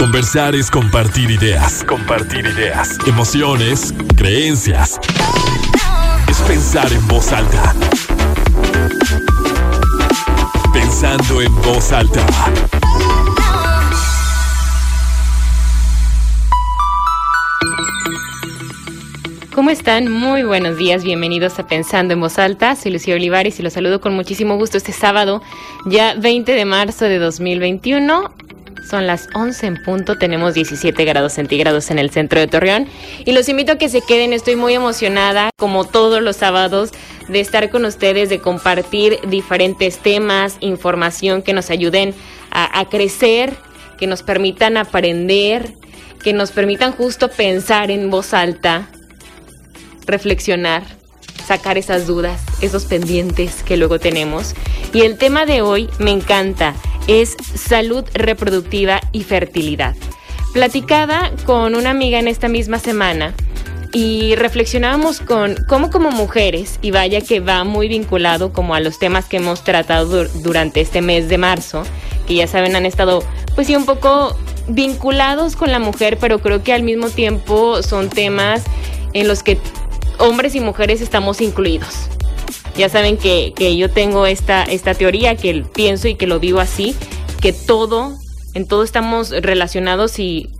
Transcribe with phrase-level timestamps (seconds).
[0.00, 1.84] Conversar es compartir ideas.
[1.84, 2.96] Compartir ideas.
[3.06, 4.98] Emociones, creencias.
[6.26, 7.74] Es pensar en voz alta.
[10.72, 12.26] Pensando en voz alta.
[19.54, 20.10] ¿Cómo están?
[20.10, 22.74] Muy buenos días, bienvenidos a Pensando en Voz Alta.
[22.74, 25.42] Soy Lucía Olivares y los saludo con muchísimo gusto este sábado,
[25.84, 28.39] ya 20 de marzo de 2021.
[28.90, 32.88] Son las 11 en punto, tenemos 17 grados centígrados en el centro de Torreón
[33.24, 36.90] y los invito a que se queden, estoy muy emocionada, como todos los sábados,
[37.28, 42.14] de estar con ustedes, de compartir diferentes temas, información que nos ayuden
[42.50, 43.54] a, a crecer,
[43.96, 45.72] que nos permitan aprender,
[46.24, 48.88] que nos permitan justo pensar en voz alta
[50.04, 50.82] reflexionar,
[51.46, 54.54] sacar esas dudas, esos pendientes que luego tenemos.
[54.92, 56.74] Y el tema de hoy me encanta,
[57.06, 59.94] es salud reproductiva y fertilidad.
[60.52, 63.34] Platicada con una amiga en esta misma semana
[63.92, 68.98] y reflexionábamos con cómo como mujeres, y vaya que va muy vinculado como a los
[68.98, 71.82] temas que hemos tratado durante este mes de marzo,
[72.26, 74.36] que ya saben han estado pues sí un poco
[74.68, 78.62] vinculados con la mujer, pero creo que al mismo tiempo son temas
[79.12, 79.58] en los que
[80.18, 82.08] hombres y mujeres estamos incluidos.
[82.76, 86.94] Ya saben que, yo tengo esta, esta teoría, que pienso y que lo digo así,
[87.40, 88.16] que todo,
[88.54, 90.50] en todo estamos relacionados y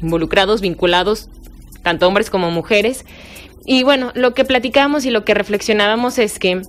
[0.00, 1.28] involucrados, vinculados,
[1.82, 3.04] tanto hombres como mujeres.
[3.66, 6.62] Y bueno, lo que platicábamos y lo que reflexionábamos es que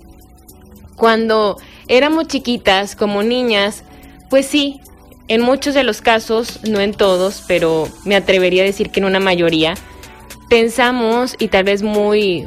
[0.96, 3.84] cuando éramos chiquitas, como niñas,
[4.30, 4.82] pues sí,
[5.30, 9.06] en muchos de los casos, no en todos, pero me atrevería a decir que en
[9.06, 9.76] una mayoría,
[10.50, 12.46] pensamos y tal vez muy,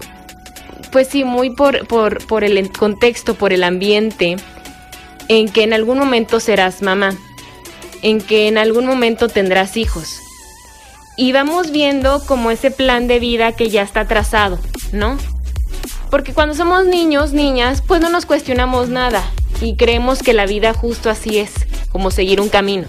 [0.93, 4.37] pues sí, muy por, por, por el contexto, por el ambiente,
[5.29, 7.17] en que en algún momento serás mamá,
[8.03, 10.21] en que en algún momento tendrás hijos.
[11.17, 14.59] Y vamos viendo como ese plan de vida que ya está trazado,
[14.93, 15.17] ¿no?
[16.11, 19.25] Porque cuando somos niños, niñas, pues no nos cuestionamos nada
[19.63, 21.53] y creemos que la vida justo así es,
[21.91, 22.87] como seguir un camino.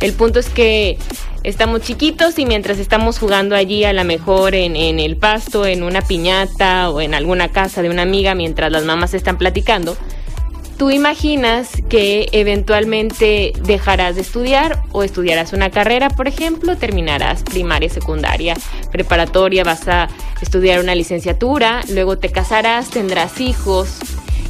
[0.00, 0.98] El punto es que
[1.42, 5.82] estamos chiquitos y mientras estamos jugando allí a lo mejor en, en, el pasto, en
[5.82, 9.96] una piñata o en alguna casa de una amiga mientras las mamás están platicando,
[10.76, 17.88] tú imaginas que eventualmente dejarás de estudiar o estudiarás una carrera, por ejemplo, terminarás primaria,
[17.88, 18.54] secundaria,
[18.92, 20.08] preparatoria, vas a
[20.42, 23.98] estudiar una licenciatura, luego te casarás, tendrás hijos,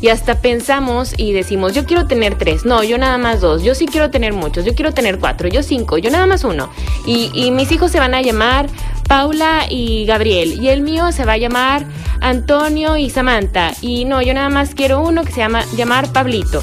[0.01, 3.75] y hasta pensamos y decimos, yo quiero tener tres, no, yo nada más dos, yo
[3.75, 6.71] sí quiero tener muchos, yo quiero tener cuatro, yo cinco, yo nada más uno.
[7.07, 8.69] Y, mis hijos se van a llamar
[9.09, 11.87] Paula y Gabriel, y el mío se va a llamar
[12.21, 16.63] Antonio y Samantha, y no, yo nada más quiero uno que se llama llamar Pablito.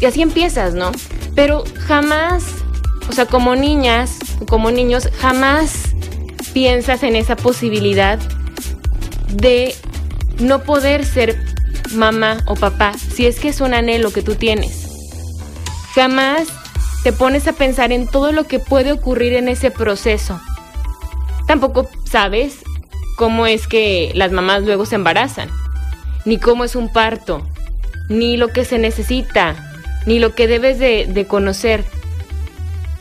[0.00, 0.92] Y así empiezas, ¿no?
[1.34, 2.44] Pero jamás,
[3.08, 4.18] o sea, como niñas,
[4.48, 5.94] como niños, jamás
[6.52, 8.18] piensas en esa posibilidad
[9.32, 9.74] de
[10.38, 11.53] no poder ser
[11.92, 14.88] mamá o papá, si es que es un anhelo que tú tienes.
[15.94, 16.48] Jamás
[17.02, 20.40] te pones a pensar en todo lo que puede ocurrir en ese proceso.
[21.46, 22.64] Tampoco sabes
[23.16, 25.50] cómo es que las mamás luego se embarazan,
[26.24, 27.46] ni cómo es un parto,
[28.08, 29.54] ni lo que se necesita,
[30.06, 31.84] ni lo que debes de, conocer.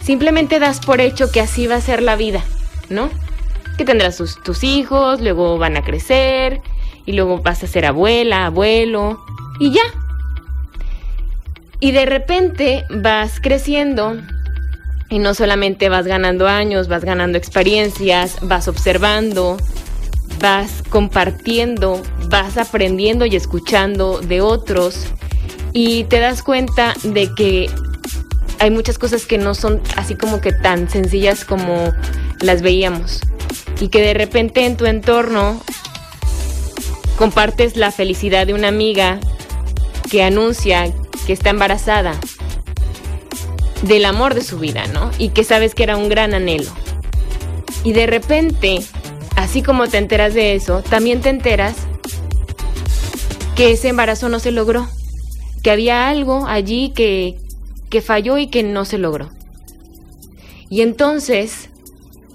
[0.02, 2.44] Simplemente das por hecho que así va a ser la vida,
[2.90, 3.10] ¿no?
[3.78, 6.62] Que tendrás tus hijos, luego van a crecer,
[7.06, 9.24] y luego vas a ser abuela, abuelo
[9.60, 9.84] y ya.
[11.80, 14.18] Y de repente vas creciendo
[15.10, 19.58] y no solamente vas ganando años, vas ganando experiencias, vas observando,
[20.40, 25.08] vas compartiendo, vas aprendiendo y escuchando de otros
[25.74, 27.70] y te das cuenta de que
[28.60, 31.92] hay muchas cosas que no son así como que tan sencillas como
[32.40, 33.20] las veíamos
[33.82, 35.62] y que de repente en tu entorno
[37.24, 39.18] compartes la felicidad de una amiga
[40.12, 40.92] que anuncia
[41.26, 42.20] que está embarazada
[43.84, 45.10] del amor de su vida, ¿no?
[45.20, 46.70] Y que sabes que era un gran anhelo.
[47.86, 48.82] Y de repente,
[49.38, 51.78] así como te enteras de eso, también te enteras
[53.56, 54.90] que ese embarazo no se logró,
[55.64, 57.38] que había algo allí que,
[57.90, 59.30] que falló y que no se logró.
[60.70, 61.70] Y entonces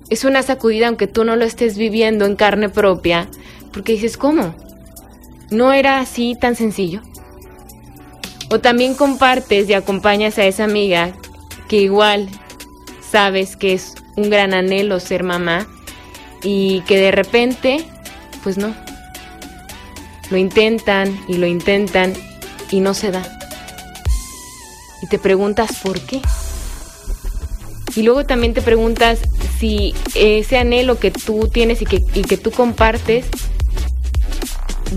[0.08, 3.28] es una sacudida aunque tú no lo estés viviendo en carne propia,
[3.70, 4.54] porque dices, ¿cómo?
[5.50, 7.02] No era así tan sencillo.
[8.50, 11.12] O también compartes y acompañas a esa amiga
[11.68, 12.28] que igual
[13.10, 15.66] sabes que es un gran anhelo ser mamá
[16.42, 17.84] y que de repente,
[18.42, 18.74] pues no.
[20.30, 22.14] Lo intentan y lo intentan
[22.70, 23.22] y no se da.
[25.02, 26.20] Y te preguntas por qué.
[27.96, 29.20] Y luego también te preguntas
[29.58, 33.26] si ese anhelo que tú tienes y que, y que tú compartes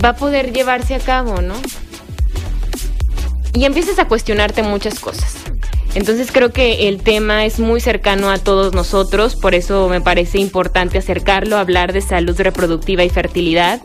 [0.02, 1.54] va a poder llevarse a cabo, ¿no?
[3.54, 5.41] Y empiezas a cuestionarte muchas cosas.
[5.94, 10.38] Entonces creo que el tema es muy cercano a todos nosotros, por eso me parece
[10.38, 13.80] importante acercarlo, hablar de salud reproductiva y fertilidad.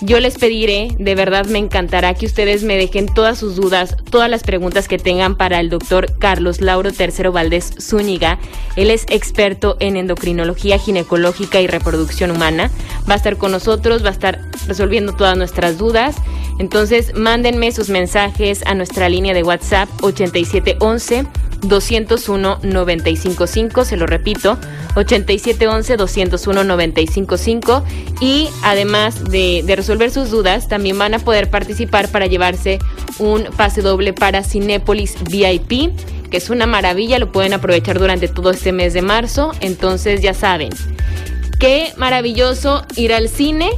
[0.00, 4.28] Yo les pediré, de verdad me encantará que ustedes me dejen todas sus dudas, todas
[4.28, 8.40] las preguntas que tengan para el doctor Carlos Lauro Tercero Valdés Zúñiga.
[8.74, 12.70] Él es experto en endocrinología ginecológica y reproducción humana.
[13.08, 16.16] Va a estar con nosotros, va a estar resolviendo todas nuestras dudas.
[16.58, 21.26] Entonces, mándenme sus mensajes a nuestra línea de WhatsApp 8711
[21.62, 24.58] 201 955, se lo repito,
[24.96, 27.84] 8711 201 955
[28.20, 32.78] y además de, de, resolver sus dudas, también van a poder participar para llevarse
[33.18, 35.92] un pase doble para Cinépolis VIP,
[36.30, 40.34] que es una maravilla, lo pueden aprovechar durante todo este mes de marzo, entonces ya
[40.34, 40.70] saben.
[41.58, 43.70] Qué maravilloso ir al cine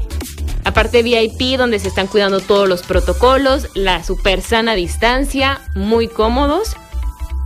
[0.67, 6.77] Aparte VIP, donde se están cuidando todos los protocolos, la super sana distancia, muy cómodos.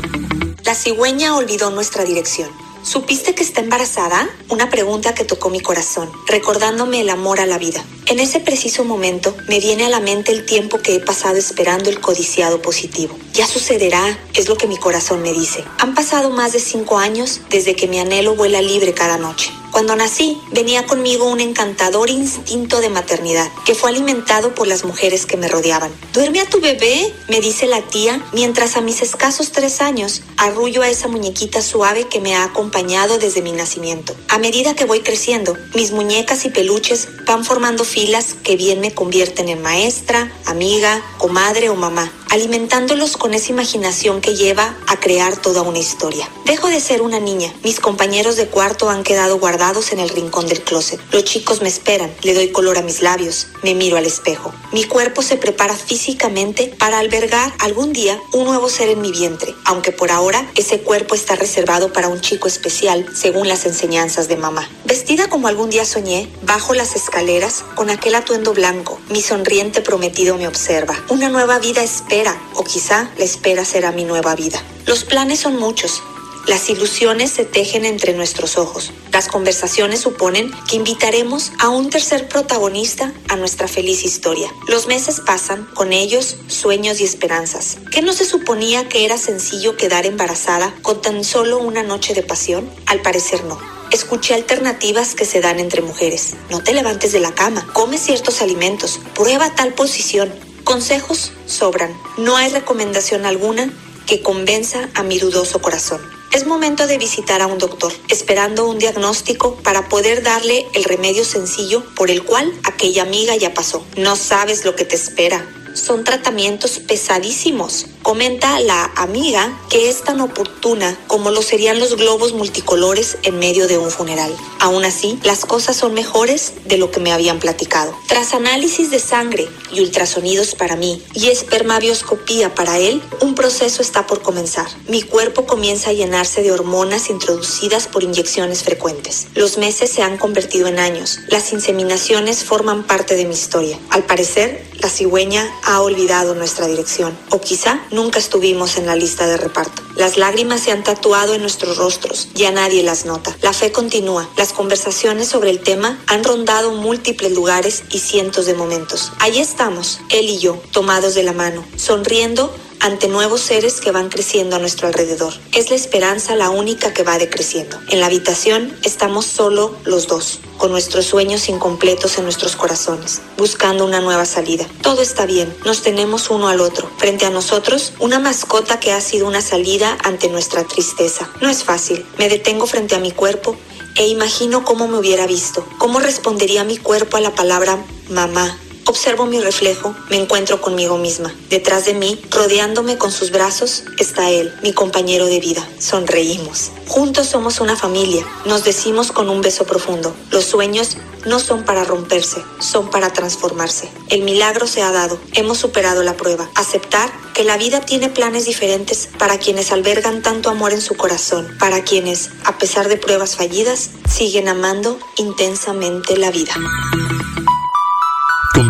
[0.66, 2.50] La cigüeña olvidó nuestra dirección.
[2.82, 4.28] ¿Supiste que está embarazada?
[4.50, 7.82] Una pregunta que tocó mi corazón, recordándome el amor a la vida.
[8.06, 11.88] En ese preciso momento me viene a la mente el tiempo que he pasado esperando
[11.88, 13.16] el codiciado positivo.
[13.32, 15.64] Ya sucederá, es lo que mi corazón me dice.
[15.78, 19.50] Han pasado más de cinco años desde que mi anhelo vuela libre cada noche.
[19.70, 25.26] Cuando nací, venía conmigo un encantador instinto de maternidad, que fue alimentado por las mujeres
[25.26, 25.92] que me rodeaban.
[26.12, 27.14] ¿Duerme a tu bebé?
[27.28, 32.08] me dice la tía, mientras a mis escasos tres años arrullo a esa muñequita suave
[32.08, 34.16] que me ha acompañado desde mi nacimiento.
[34.28, 38.92] A medida que voy creciendo, mis muñecas y peluches van formando filas que bien me
[38.92, 45.36] convierten en maestra, amiga, comadre o mamá alimentándolos con esa imaginación que lleva a crear
[45.36, 46.28] toda una historia.
[46.46, 50.48] Dejo de ser una niña, mis compañeros de cuarto han quedado guardados en el rincón
[50.48, 51.00] del closet.
[51.12, 54.52] Los chicos me esperan, le doy color a mis labios, me miro al espejo.
[54.72, 59.54] Mi cuerpo se prepara físicamente para albergar algún día un nuevo ser en mi vientre,
[59.64, 64.36] aunque por ahora ese cuerpo está reservado para un chico especial según las enseñanzas de
[64.36, 64.68] mamá.
[64.84, 70.36] Vestida como algún día soñé, bajo las escaleras con aquel atuendo blanco, mi sonriente prometido
[70.36, 70.96] me observa.
[71.10, 74.60] Una nueva vida espera o quizá la espera será mi nueva vida.
[74.86, 76.02] Los planes son muchos.
[76.50, 78.90] Las ilusiones se tejen entre nuestros ojos.
[79.12, 84.52] Las conversaciones suponen que invitaremos a un tercer protagonista a nuestra feliz historia.
[84.66, 87.78] Los meses pasan, con ellos sueños y esperanzas.
[87.92, 92.24] ¿Qué no se suponía que era sencillo quedar embarazada con tan solo una noche de
[92.24, 92.68] pasión?
[92.86, 93.56] Al parecer no.
[93.92, 96.34] Escuché alternativas que se dan entre mujeres.
[96.50, 100.32] No te levantes de la cama, come ciertos alimentos, prueba tal posición,
[100.64, 101.96] Consejos sobran.
[102.18, 103.72] No hay recomendación alguna
[104.06, 106.19] que convenza a mi dudoso corazón.
[106.32, 111.24] Es momento de visitar a un doctor, esperando un diagnóstico para poder darle el remedio
[111.24, 113.84] sencillo por el cual aquella amiga ya pasó.
[113.96, 115.44] No sabes lo que te espera.
[115.74, 122.32] Son tratamientos pesadísimos Comenta la amiga que es tan oportuna como lo serían los globos
[122.32, 124.34] multicolores en medio de un funeral.
[124.58, 127.94] Aún así, las cosas son mejores de lo que me habían platicado.
[128.08, 134.06] Tras análisis de sangre y ultrasonidos para mí y espermabioscopía para él, un proceso está
[134.06, 134.66] por comenzar.
[134.88, 139.26] Mi cuerpo comienza a llenarse de hormonas introducidas por inyecciones frecuentes.
[139.34, 141.20] Los meses se han convertido en años.
[141.28, 143.78] Las inseminaciones forman parte de mi historia.
[143.90, 145.46] Al parecer, la cigüeña
[145.78, 147.16] olvidado nuestra dirección.
[147.30, 149.82] O quizá nunca estuvimos en la lista de reparto.
[149.94, 153.36] Las lágrimas se han tatuado en nuestros rostros, ya nadie las nota.
[153.42, 154.28] La fe continúa.
[154.36, 159.12] Las conversaciones sobre el tema han rondado múltiples lugares y cientos de momentos.
[159.20, 164.08] Ahí estamos, él y yo, tomados de la mano, sonriendo ante nuevos seres que van
[164.08, 165.32] creciendo a nuestro alrededor.
[165.52, 167.78] Es la esperanza la única que va decreciendo.
[167.88, 173.84] En la habitación estamos solo los dos, con nuestros sueños incompletos en nuestros corazones, buscando
[173.84, 174.66] una nueva salida.
[174.82, 176.90] Todo está bien, nos tenemos uno al otro.
[176.96, 181.30] Frente a nosotros, una mascota que ha sido una salida ante nuestra tristeza.
[181.40, 182.04] No es fácil.
[182.18, 183.56] Me detengo frente a mi cuerpo
[183.96, 189.26] e imagino cómo me hubiera visto, cómo respondería mi cuerpo a la palabra mamá Observo
[189.26, 191.34] mi reflejo, me encuentro conmigo misma.
[191.48, 195.66] Detrás de mí, rodeándome con sus brazos, está él, mi compañero de vida.
[195.78, 196.70] Sonreímos.
[196.88, 198.26] Juntos somos una familia.
[198.46, 200.14] Nos decimos con un beso profundo.
[200.30, 203.88] Los sueños no son para romperse, son para transformarse.
[204.08, 205.18] El milagro se ha dado.
[205.34, 206.50] Hemos superado la prueba.
[206.54, 211.56] Aceptar que la vida tiene planes diferentes para quienes albergan tanto amor en su corazón,
[211.58, 216.54] para quienes, a pesar de pruebas fallidas, siguen amando intensamente la vida.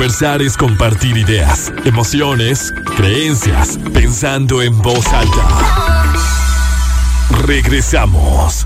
[0.00, 5.46] Conversar es compartir ideas, emociones, creencias, pensando en voz alta.
[7.44, 8.64] Regresamos.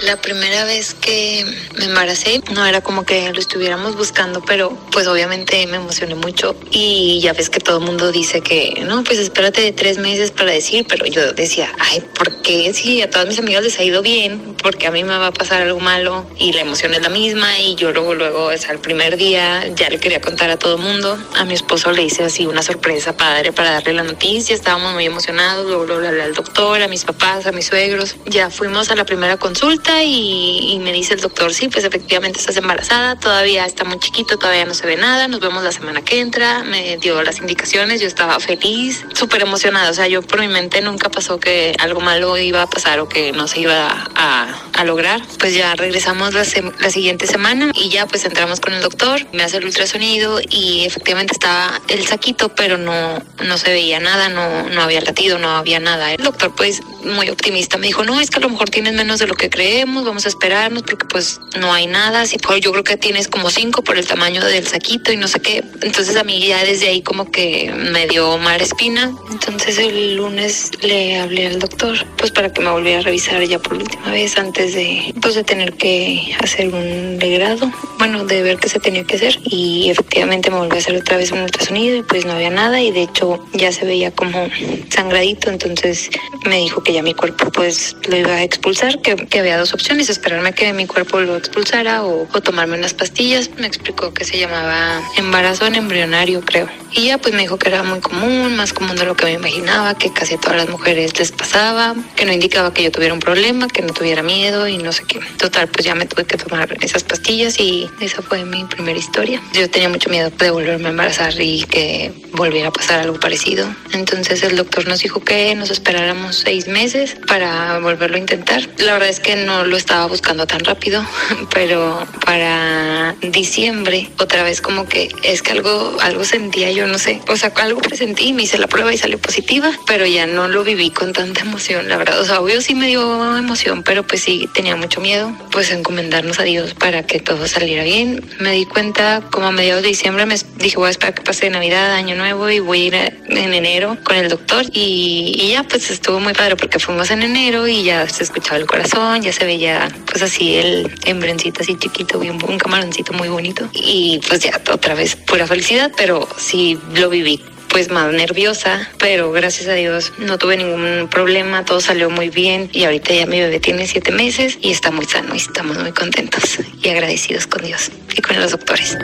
[0.00, 1.44] La primera vez que
[1.76, 6.54] me embaracé no era como que lo estuviéramos buscando, pero pues obviamente me emocioné mucho
[6.70, 10.30] y ya ves que todo el mundo dice que no, pues espérate de tres meses
[10.30, 13.82] para decir, pero yo decía, ay, ¿por qué si a todas mis amigas les ha
[13.82, 14.54] ido bien?
[14.62, 17.58] Porque a mí me va a pasar algo malo y la emoción es la misma
[17.58, 20.76] y yo luego, luego, o sea, el primer día ya le quería contar a todo
[20.76, 21.18] el mundo.
[21.34, 25.06] A mi esposo le hice así una sorpresa padre para darle la noticia, estábamos muy
[25.06, 28.14] emocionados, luego, luego le hablé al doctor, a mis papás, a mis suegros.
[28.26, 32.56] Ya fuimos a la primera consulta y, me dice el doctor, sí, pues efectivamente estás
[32.56, 36.20] embarazada, todavía está muy chiquito, todavía no se ve nada, nos vemos la semana que
[36.20, 40.48] entra, me dio las indicaciones, yo estaba feliz, súper emocionada, o sea, yo por mi
[40.48, 44.62] mente nunca pasó que algo malo iba a pasar o que no se iba a,
[44.74, 45.22] a lograr.
[45.38, 46.44] Pues ya regresamos la,
[46.78, 50.84] la siguiente semana y ya pues entramos con el doctor, me hace el ultrasonido y
[50.84, 55.48] efectivamente estaba el saquito, pero no, no se veía nada, no, no había latido, no
[55.50, 56.12] había nada.
[56.12, 59.18] El doctor pues muy optimista me dijo, no, es que a lo mejor tienes menos
[59.18, 62.22] de lo que crees vamos a esperarnos porque pues no hay nada.
[62.22, 65.28] Así, pues, yo creo que tienes como cinco por el tamaño del saquito y no
[65.28, 65.64] sé qué.
[65.82, 69.12] Entonces a mí ya desde ahí como que me dio mala espina.
[69.30, 73.58] Entonces el lunes le hablé al doctor pues para que me volviera a revisar ya
[73.58, 77.70] por última vez antes de pues de tener que hacer un degrado.
[77.98, 81.16] Bueno, de ver qué se tenía que hacer y efectivamente me volvió a hacer otra
[81.16, 84.48] vez un ultrasonido y pues no había nada y de hecho ya se veía como
[84.90, 85.50] sangradito.
[85.50, 86.10] Entonces
[86.44, 89.67] me dijo que ya mi cuerpo pues lo iba a expulsar, que, que había dos
[89.72, 93.50] opciones, esperarme que mi cuerpo lo expulsara o, tomarme unas pastillas.
[93.58, 96.68] Me explicó que se llamaba embarazo en embrionario, creo.
[96.92, 99.32] Y ya pues me dijo que era muy común, más común de lo que me
[99.32, 103.12] imaginaba, que casi a todas las mujeres les pasaba, que no indicaba que yo tuviera
[103.12, 105.20] un problema, que no tuviera miedo y no sé qué.
[105.36, 109.42] Total, pues ya me tuve que tomar esas pastillas y esa fue mi primera historia.
[109.52, 113.66] Yo tenía mucho miedo de volverme a embarazar y que volviera a pasar algo parecido.
[113.92, 118.68] Entonces el doctor nos dijo que nos esperáramos seis meses para volverlo a intentar.
[118.78, 121.04] La verdad es que no lo estaba buscando tan rápido,
[121.54, 127.20] pero para diciembre otra vez como que es que algo algo sentía yo, no sé,
[127.28, 130.64] o sea, algo presentí, me hice la prueba y salió positiva, pero ya no lo
[130.64, 134.22] viví con tanta emoción, la verdad, o sea, obvio sí me dio emoción, pero pues
[134.22, 138.24] sí tenía mucho miedo, pues encomendarnos a Dios para que todo saliera bien.
[138.40, 141.50] Me di cuenta como a mediados de diciembre me dije voy a esperar que pase
[141.50, 145.62] Navidad, Año Nuevo y voy a ir en enero con el doctor y, y ya
[145.62, 149.32] pues estuvo muy padre porque fuimos en enero y ya se escuchaba el corazón, ya
[149.32, 153.68] se veía pues así el embrencito así chiquito, un, un camaroncito muy bonito.
[153.72, 159.30] Y pues ya otra vez pura felicidad, pero sí lo viví pues más nerviosa, pero
[159.32, 163.38] gracias a Dios no tuve ningún problema, todo salió muy bien y ahorita ya mi
[163.40, 167.64] bebé tiene siete meses y está muy sano y estamos muy contentos y agradecidos con
[167.64, 168.96] Dios y con los doctores.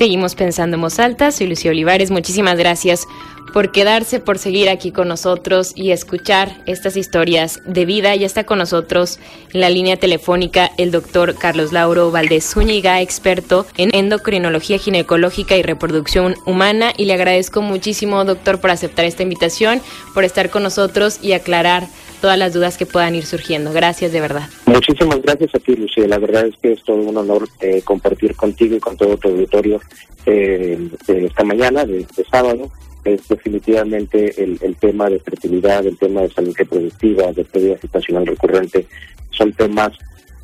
[0.00, 3.06] Seguimos pensando en voz alta, soy Lucía Olivares, muchísimas gracias
[3.52, 8.14] por quedarse, por seguir aquí con nosotros y escuchar estas historias de vida.
[8.16, 9.18] Ya está con nosotros
[9.52, 15.62] en la línea telefónica el doctor Carlos Lauro Valdés Zúñiga, experto en endocrinología ginecológica y
[15.62, 16.92] reproducción humana.
[16.96, 19.80] Y le agradezco muchísimo, doctor, por aceptar esta invitación,
[20.14, 21.86] por estar con nosotros y aclarar
[22.20, 23.72] todas las dudas que puedan ir surgiendo.
[23.72, 24.48] Gracias de verdad.
[24.66, 26.06] Muchísimas gracias a ti, Lucía.
[26.06, 29.28] La verdad es que es todo un honor eh, compartir contigo y con todo tu
[29.28, 29.80] auditorio
[30.26, 30.78] eh,
[31.08, 32.70] esta mañana, de, de sábado
[33.04, 38.26] es definitivamente el, el, tema de fertilidad, el tema de salud reproductiva, de pérdida gestacional
[38.26, 38.86] recurrente,
[39.30, 39.92] son temas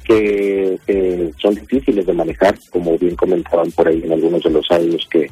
[0.06, 0.78] que,
[1.38, 5.28] son difíciles de manejar, como bien comentaban por ahí en algunos de los audios que,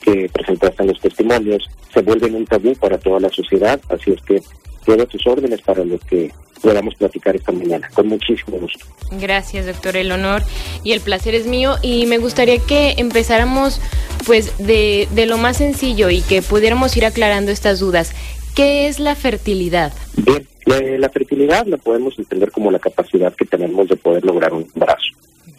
[0.00, 4.22] que presentaste en los testimonios, se vuelven un tabú para toda la sociedad, así es
[4.22, 4.40] que
[4.84, 7.88] quedo tus órdenes para lo que podamos platicar esta mañana.
[7.94, 8.86] Con muchísimo gusto.
[9.12, 9.96] Gracias, doctor.
[9.96, 10.42] El honor
[10.82, 11.76] y el placer es mío.
[11.82, 13.80] Y me gustaría que empezáramos
[14.26, 18.12] pues de, de lo más sencillo y que pudiéramos ir aclarando estas dudas.
[18.54, 19.92] ¿Qué es la fertilidad?
[20.16, 24.66] Bien, la, fertilidad la podemos entender como la capacidad que tenemos de poder lograr un
[24.74, 25.10] embarazo.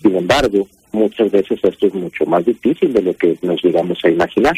[0.02, 4.10] Sin embargo, muchas veces esto es mucho más difícil de lo que nos llegamos a
[4.10, 4.56] imaginar.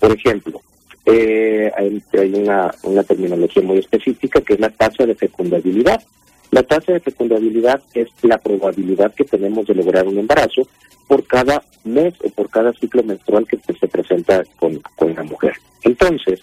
[0.00, 0.60] Por ejemplo,
[1.06, 2.02] eh, hay,
[2.34, 6.02] una, terminología muy específica que es la tasa de fecundabilidad.
[6.50, 10.66] La tasa de fecundabilidad es la probabilidad que tenemos de lograr un embarazo
[11.06, 15.54] por cada mes o por cada ciclo menstrual que se presenta con, con la mujer.
[15.84, 16.40] Entonces,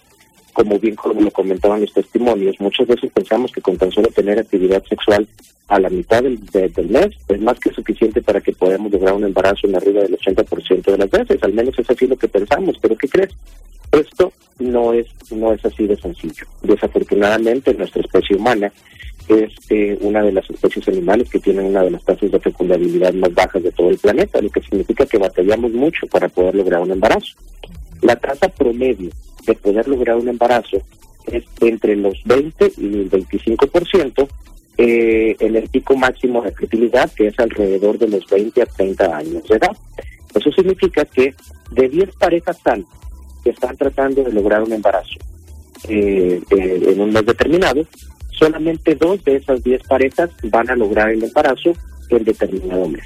[0.54, 4.84] como bien lo comentaban los testimonios, muchas veces pensamos que con tan solo tener actividad
[4.86, 5.28] sexual
[5.68, 9.26] a la mitad del, del mes es más que suficiente para que podamos lograr un
[9.26, 12.78] embarazo en arriba del 80% de las veces, al menos es así lo que pensamos,
[12.82, 13.32] pero ¿qué crees?
[13.94, 16.48] Esto no es, no es así de sencillo.
[16.64, 18.72] Desafortunadamente, nuestra especie humana
[19.28, 23.14] es eh, una de las especies animales que tienen una de las tasas de fecundabilidad
[23.14, 26.82] más bajas de todo el planeta, lo que significa que batallamos mucho para poder lograr
[26.82, 27.36] un embarazo.
[28.02, 29.12] La tasa promedio
[29.46, 30.82] de poder lograr un embarazo
[31.28, 34.28] es entre los 20 y el 25%
[34.78, 39.18] eh, en el pico máximo de fertilidad, que es alrededor de los 20 a 30
[39.18, 39.78] años de edad.
[40.34, 41.36] Eso significa que
[41.72, 42.88] de 10 parejas sanas
[43.44, 45.20] que están tratando de lograr un embarazo
[45.88, 47.86] eh, eh, en un mes determinado,
[48.32, 51.74] solamente dos de esas 10 parejas van a lograr el embarazo
[52.10, 53.04] en determinado mes.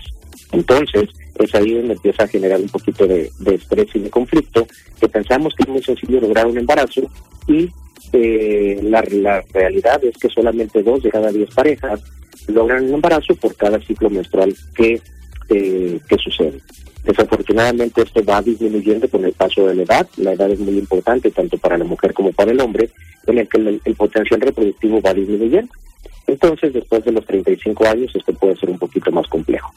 [0.51, 4.67] Entonces, es ahí donde empieza a generar un poquito de, estrés y de conflicto,
[4.99, 7.01] que pensamos que es muy sencillo lograr un embarazo
[7.47, 7.69] y
[8.13, 12.01] eh, la, realidad es que solamente dos de cada diez parejas
[12.47, 15.01] logran un embarazo por cada ciclo menstrual que,
[15.49, 16.59] eh, que sucede.
[17.07, 20.07] Desafortunadamente esto va disminuyendo con el paso de la edad.
[20.17, 22.89] La edad es muy importante tanto para la mujer como para el hombre,
[23.25, 25.73] en el que el potencial reproductivo va disminuyendo.
[26.27, 29.71] Entonces, después de los 35 años, esto puede ser un poquito más complejo.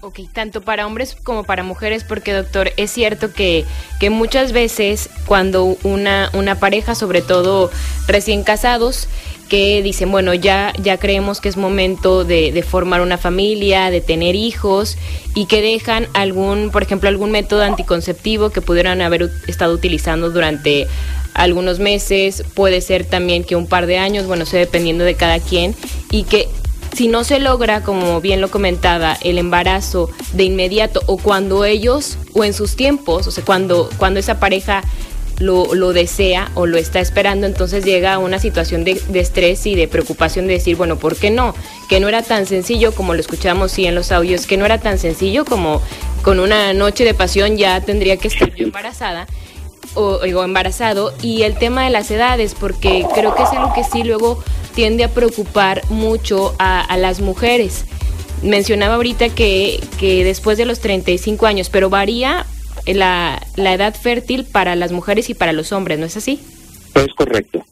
[0.00, 3.64] Ok, tanto para hombres como para mujeres, porque doctor, es cierto que,
[4.00, 7.70] que muchas veces cuando una, una pareja, sobre todo
[8.08, 9.08] recién casados,
[9.52, 14.34] que dicen, bueno, ya, ya creemos que es momento de, formar una familia, de tener
[14.34, 14.96] hijos,
[15.34, 20.86] y que dejan algún, por ejemplo, algún método anticonceptivo que pudieran haber estado utilizando durante
[21.34, 25.38] algunos meses, puede ser también que un par de años, bueno, sé dependiendo de cada
[25.38, 25.76] quien,
[26.10, 26.48] y que
[26.94, 32.16] si no se logra, como bien lo comentaba, el embarazo de inmediato o cuando ellos
[32.32, 34.82] o en sus tiempos, o sea, cuando, cuando esa pareja
[35.38, 39.74] lo, lo desea o lo está esperando, entonces llega a una situación de, estrés y
[39.74, 41.54] de preocupación de decir, bueno, ¿por qué no?
[41.88, 44.78] Que no era tan sencillo como lo escuchamos sí en los audios, que no era
[44.78, 45.82] tan sencillo como
[46.22, 49.26] con una noche de pasión ya tendría que estar yo embarazada
[49.94, 54.04] o, embarazado y el tema de las edades, porque creo que es algo que sí
[54.04, 54.42] luego
[54.74, 57.84] tiende a preocupar mucho a, las mujeres.
[58.42, 62.46] Mencionaba ahorita que, que después de los 35 años, pero varía
[62.86, 66.40] la, la edad fértil para las mujeres y para los hombres, ¿no es así?
[66.94, 67.64] Es correcto.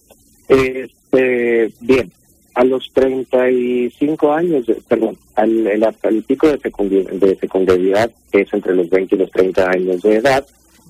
[0.49, 2.13] Este, bien,
[2.55, 9.15] a los 35 años, perdón, al, el, pico de, fecundidad, que es entre los 20
[9.15, 10.47] y los 30 años de edad,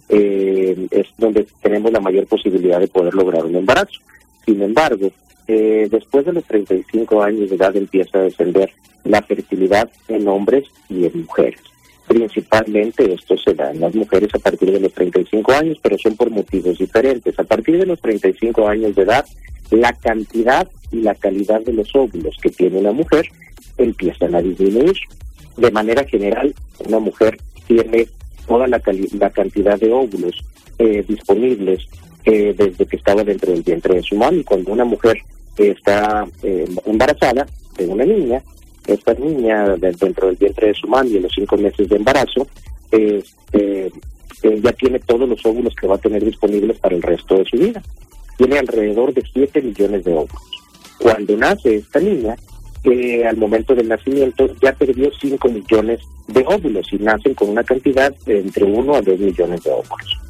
[0.08, 4.00] eh, es donde tenemos la mayor posibilidad de poder lograr un embarazo.
[4.44, 5.10] Sin embargo,
[5.46, 8.72] eh, después de los 35 años de edad empieza a descender
[9.04, 11.60] la fertilidad en hombres y en mujeres.
[12.10, 16.16] Principalmente esto se da en las mujeres a partir de los 35 años, pero son
[16.16, 17.38] por motivos diferentes.
[17.38, 19.24] A partir de los 35 años de edad,
[19.70, 23.28] la cantidad y la calidad de los óvulos que tiene una mujer
[23.78, 24.96] empiezan a disminuir.
[25.56, 26.52] De manera general,
[26.84, 28.08] una mujer tiene
[28.44, 30.34] toda la, la cantidad de óvulos
[30.80, 31.86] eh, disponibles
[32.24, 34.36] eh, desde que estaba dentro del vientre de su mamá.
[34.36, 35.16] Y cuando una mujer
[35.56, 37.46] está eh, embarazada
[37.78, 38.42] de una niña,
[38.94, 42.46] esta niña dentro del vientre de su madre en los cinco meses de embarazo,
[42.90, 43.92] este,
[44.42, 47.56] ya tiene todos los óvulos que va a tener disponibles para el resto de su
[47.56, 47.82] vida.
[48.36, 50.62] Tiene alrededor de 7 millones de óvulos.
[50.98, 52.36] Cuando nace esta niña,
[52.84, 57.62] eh, al momento del nacimiento ya perdió 5 millones de óvulos y nacen con una
[57.62, 60.29] cantidad de entre 1 a 2 millones de óvulos.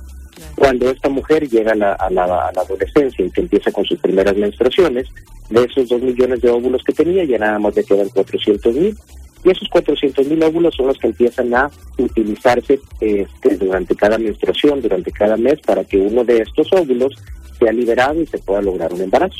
[0.56, 4.36] Cuando esta mujer llega a la, a, la, adolescencia y que empieza con sus primeras
[4.36, 5.06] menstruaciones,
[5.48, 8.96] de esos dos millones de óvulos que tenía, ya nada más le quedan 400 mil.
[9.42, 14.82] Y esos 400 mil óvulos son los que empiezan a utilizarse este, durante cada menstruación,
[14.82, 17.14] durante cada mes, para que uno de estos óvulos
[17.58, 19.38] sea liberado y se pueda lograr un embarazo.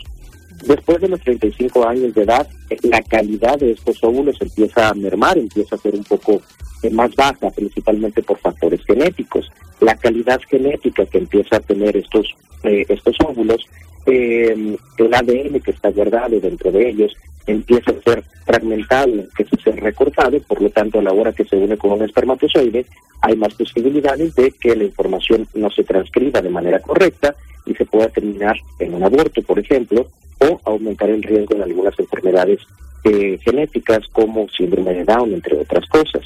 [0.67, 2.47] Después de los 35 años de edad,
[2.83, 6.43] la calidad de estos óvulos empieza a mermar, empieza a ser un poco
[6.89, 9.51] más baja, principalmente por factores genéticos.
[9.81, 13.67] La calidad genética que empieza a tener estos, eh, estos óvulos,
[14.07, 17.13] eh, el ADN que está guardado dentro de ellos,
[17.47, 21.45] empieza a ser fragmentado, que a ser recortado, por lo tanto a la hora que
[21.45, 22.87] se une con un espermatozoide
[23.23, 27.35] hay más posibilidades de que la información no se transcriba de manera correcta
[27.67, 30.07] y se pueda terminar en un aborto, por ejemplo,
[30.39, 32.61] o aumentar el riesgo de algunas enfermedades
[33.03, 36.23] genéticas como síndrome de Down, entre otras cosas.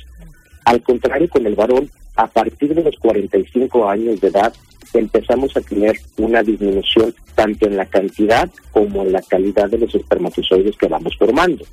[0.64, 4.52] Al contrario, con el varón, a partir de los 45 años de edad,
[4.92, 9.94] empezamos a tener una disminución tanto en la cantidad como en la calidad de los
[9.94, 11.64] espermatozoides que vamos formando.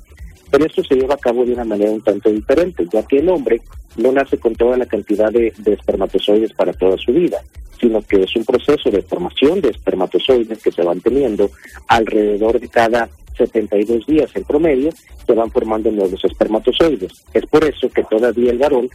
[0.50, 3.28] Pero esto se lleva a cabo de una manera un tanto diferente, ya que el
[3.28, 3.62] hombre
[3.96, 7.38] no nace con toda la cantidad de, espermatozoides para toda su vida,
[7.80, 11.50] sino que es un proceso de formación de espermatozoides que se van teniendo
[11.88, 14.90] alrededor de cada 72 días en promedio,
[15.26, 17.12] se van formando nuevos espermatozoides.
[17.32, 18.88] Es por eso que todavía el varón,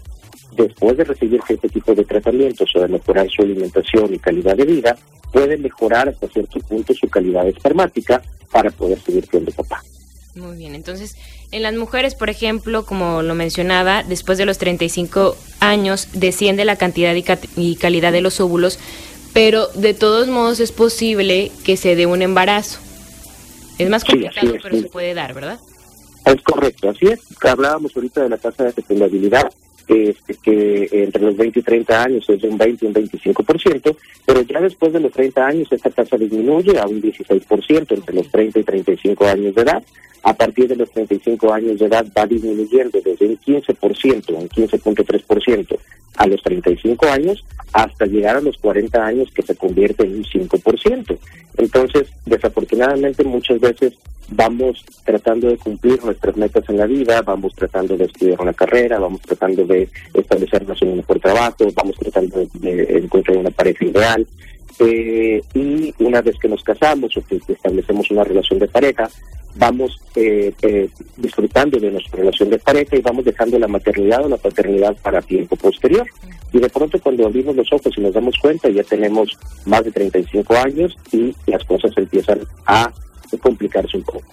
[0.55, 4.65] después de recibir este tipo de tratamientos o de mejorar su alimentación y calidad de
[4.65, 4.97] vida,
[5.31, 8.21] puede mejorar hasta cierto punto su calidad espermática
[8.51, 9.83] para poder seguir siendo papá.
[10.35, 11.15] Muy bien, entonces
[11.51, 16.75] en las mujeres, por ejemplo, como lo mencionaba, después de los 35 años desciende la
[16.75, 18.79] cantidad y, calidad de los óvulos,
[19.33, 22.79] pero de todos modos es posible que se dé un embarazo.
[23.77, 25.59] Es más complicado, pero se puede dar, ¿verdad?
[26.25, 27.19] Es correcto, así es.
[27.41, 29.49] Hablábamos ahorita de la tasa de fecundabilidad
[29.87, 33.95] este, que entre los 20 y 30 años es de un 20 y un 25%,
[34.25, 38.29] pero ya después de los 30 años esta tasa disminuye a un 16% entre los
[38.29, 39.83] 30 y 35 años de edad.
[40.23, 45.77] A partir de los 35 años de edad va disminuyendo desde un 15%, un 15.3%
[46.17, 50.23] a los 35 años hasta llegar a los 40 años que se convierte en un
[50.25, 51.17] 5%.
[51.57, 53.93] Entonces, desafortunadamente muchas veces
[54.29, 58.99] vamos tratando de cumplir nuestras metas en la vida, vamos tratando de estudiar una carrera,
[58.99, 59.76] vamos tratando de
[60.13, 64.27] establecernos en un mejor trabajo, vamos tratando de, encontrar una pareja ideal.
[64.79, 69.09] Eh, y una vez que nos casamos o que establecemos una relación de pareja,
[69.55, 74.29] vamos eh, eh, disfrutando de nuestra relación de pareja y vamos dejando la maternidad o
[74.29, 76.05] la paternidad para tiempo posterior.
[76.53, 79.91] Y de pronto cuando abrimos los ojos y nos damos cuenta ya tenemos más de
[79.91, 82.91] 35 años y las cosas empiezan a
[83.41, 84.23] complicarse un poco.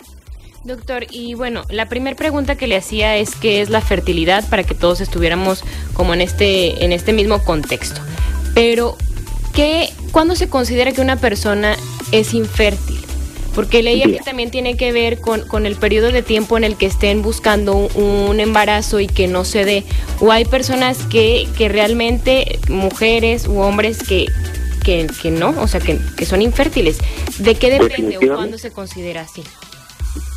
[0.64, 4.62] Doctor, y bueno, la primera pregunta que le hacía es qué es la fertilidad para
[4.62, 8.00] que todos estuviéramos como en este, en este mismo contexto.
[8.54, 8.96] Pero,
[9.52, 11.76] ¿qué, ¿cuándo se considera que una persona
[12.12, 12.98] es infértil?
[13.54, 16.76] Porque leía que también tiene que ver con, con, el periodo de tiempo en el
[16.76, 19.84] que estén buscando un, embarazo y que no se dé.
[20.18, 24.26] O hay personas que, que realmente, mujeres u hombres que,
[24.82, 26.96] que, que no, o sea, que, que son infértiles.
[27.38, 29.42] ¿De qué depende o cuándo se considera así?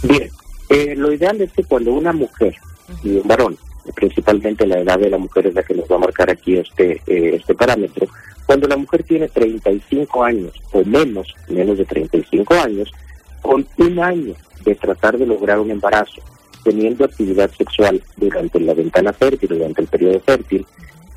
[0.03, 0.29] Bien,
[0.69, 2.55] eh, lo ideal es que cuando una mujer
[3.03, 3.57] y un varón,
[3.95, 7.01] principalmente la edad de la mujer es la que nos va a marcar aquí este,
[7.07, 8.07] eh, este parámetro,
[8.45, 12.91] cuando la mujer tiene 35 años o menos, menos de 35 años,
[13.41, 16.21] con un año de tratar de lograr un embarazo,
[16.63, 20.65] teniendo actividad sexual durante la ventana fértil, durante el periodo fértil,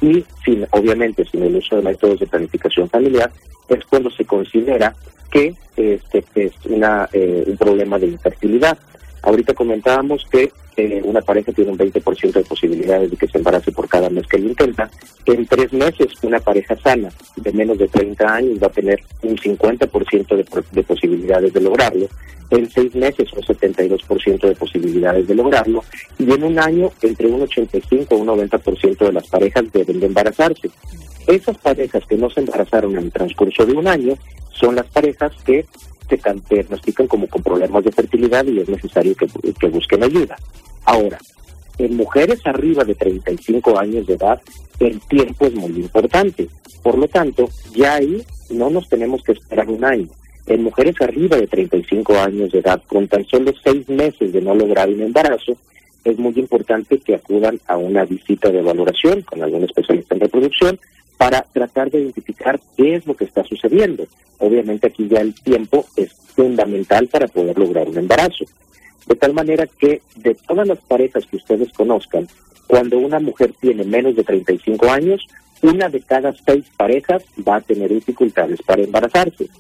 [0.00, 3.30] y sin, obviamente sin el uso de métodos de planificación familiar,
[3.68, 4.94] es cuando se considera
[5.30, 8.76] que este es una, eh, un problema de infertilidad.
[9.22, 13.72] Ahorita comentábamos que eh, una pareja tiene un 20% de posibilidades de que se embarace
[13.72, 14.90] por cada mes que lo intenta.
[15.26, 19.36] En tres meses, una pareja sana de menos de 30 años va a tener un
[19.36, 22.06] 50% de, de posibilidades de lograrlo.
[22.50, 25.84] En seis meses, un 72% de posibilidades de lograrlo.
[26.18, 30.06] Y en un año, entre un 85 y un 90% de las parejas deben de
[30.06, 30.70] embarazarse.
[31.26, 34.14] Esas parejas que no se embarazaron en el transcurso de un año
[34.50, 35.64] son las parejas que
[36.18, 39.26] se diagnostican como con problemas de fertilidad y es necesario que,
[39.58, 40.36] que busquen ayuda.
[40.84, 41.18] Ahora,
[41.78, 44.40] en mujeres arriba de 35 años de edad,
[44.80, 46.48] el tiempo es muy importante.
[46.82, 50.08] Por lo tanto, ya ahí no nos tenemos que esperar un año.
[50.46, 54.54] En mujeres arriba de 35 años de edad, con tan solo seis meses de no
[54.54, 55.56] lograr un embarazo,
[56.04, 60.80] es muy importante que acudan a una visita de valoración con algún especialista en reproducción
[61.20, 64.06] para tratar de identificar qué es lo que está sucediendo.
[64.38, 68.46] Obviamente aquí ya el tiempo es fundamental para poder lograr un embarazo.
[69.06, 72.26] De tal manera que de todas las parejas que ustedes conozcan,
[72.66, 75.26] cuando una mujer tiene menos de 35 años,
[75.60, 79.50] una de cada seis parejas va a tener dificultades para embarazarse.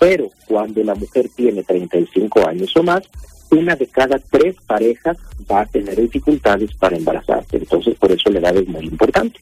[0.00, 3.04] Pero cuando la mujer tiene 35 años o más,
[3.52, 5.16] una de cada tres parejas
[5.48, 7.58] va a tener dificultades para embarazarse.
[7.58, 9.38] Entonces, por eso la edad es muy importante.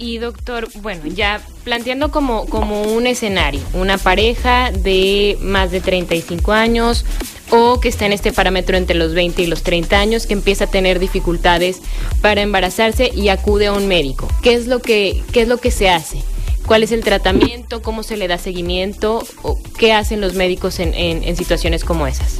[0.00, 6.52] Y doctor, bueno, ya planteando como, como un escenario, una pareja de más de 35
[6.52, 7.04] años
[7.50, 10.64] o que está en este parámetro entre los 20 y los 30 años, que empieza
[10.64, 11.80] a tener dificultades
[12.22, 14.28] para embarazarse y acude a un médico.
[14.40, 16.22] ¿Qué es lo que, qué es lo que se hace?
[16.64, 17.82] ¿Cuál es el tratamiento?
[17.82, 19.24] ¿Cómo se le da seguimiento?
[19.42, 22.38] ¿O ¿Qué hacen los médicos en, en, situaciones como esas?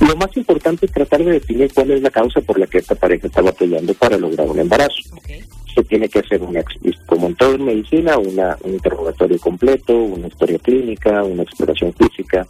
[0.00, 2.94] Lo más importante es tratar de definir cuál es la causa por la que esta
[2.94, 5.02] pareja está batallando para lograr un embarazo
[5.74, 6.62] se tiene que hacer, una,
[7.06, 12.46] como en todo en medicina, una, un interrogatorio completo, una historia clínica, una exploración física,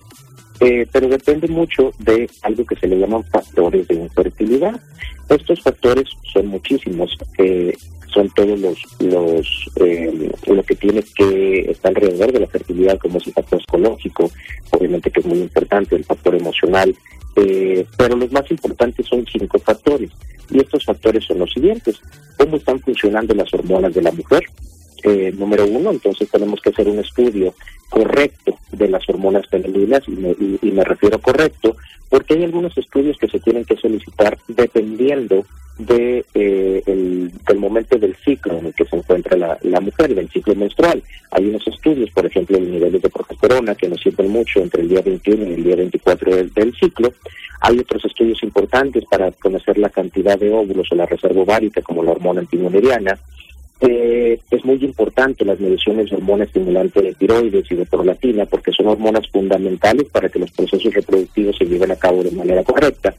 [0.61, 4.81] eh, pero depende mucho de algo que se le llaman factores de infertilidad.
[5.29, 7.75] Estos factores son muchísimos, eh,
[8.13, 13.19] son todos los, los eh, lo que tiene que estar alrededor de la fertilidad, como
[13.19, 14.31] es el factor psicológico,
[14.71, 16.95] obviamente que es muy importante, el factor emocional,
[17.37, 20.11] eh, pero los más importantes son cinco factores.
[20.53, 22.01] Y estos factores son los siguientes.
[22.37, 24.45] ¿Cómo están funcionando las hormonas de la mujer?
[25.05, 27.55] Eh, número uno, entonces tenemos que hacer un estudio
[27.89, 31.77] correcto de las hormonas femeninas, y me, y me refiero correcto,
[32.09, 35.45] porque hay algunos estudios que se tienen que solicitar dependiendo
[35.87, 40.15] de eh, el, del momento del ciclo en el que se encuentra la, la, mujer,
[40.15, 41.03] del ciclo menstrual.
[41.31, 44.89] Hay unos estudios, por ejemplo, de niveles de progesterona que nos sirven mucho entre el
[44.89, 47.13] día 21 y el día 24 del, del, ciclo.
[47.61, 52.03] Hay otros estudios importantes para conocer la cantidad de óvulos o la reserva ovárica, como
[52.03, 53.19] la hormona antimonieriana.
[53.85, 58.71] Eh, es muy importante las mediciones de hormona estimulante de tiroides y de prolatina porque
[58.71, 63.13] son hormonas fundamentales para que los procesos reproductivos se lleven a cabo de manera correcta.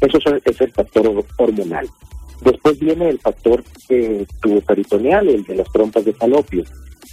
[0.00, 1.88] Eso es el factor hormonal.
[2.42, 6.64] Después viene el factor eh, tuboperitoneal, el de las trompas de falopio.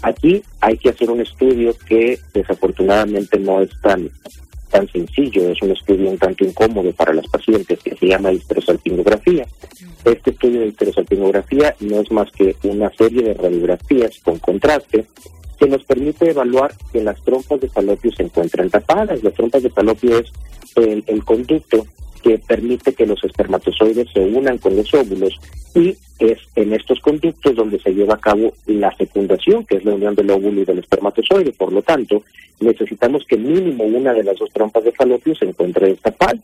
[0.04, 4.10] Aquí hay que hacer un estudio que desafortunadamente no es tan
[4.69, 9.45] tan sencillo, es un estudio un tanto incómodo para las pacientes que se llama histerosalpingografía.
[10.04, 15.06] Este estudio de histerosalpingografía no es más que una serie de radiografías con contraste
[15.58, 19.23] que nos permite evaluar que las trompas de falopio se encuentran tapadas.
[19.23, 20.32] Las trompas de falopio es
[20.84, 21.86] el, el conducto
[22.22, 25.40] que permite que los espermatozoides se unan con los óvulos
[25.76, 29.94] y es en estos conductos donde se lleva a cabo la fecundación, que es la
[29.94, 31.54] unión del óvulo y del espermatozoide.
[31.54, 32.24] Por lo tanto,
[32.60, 36.40] necesitamos que mínimo una de las dos trompas de falopio se encuentre destapada.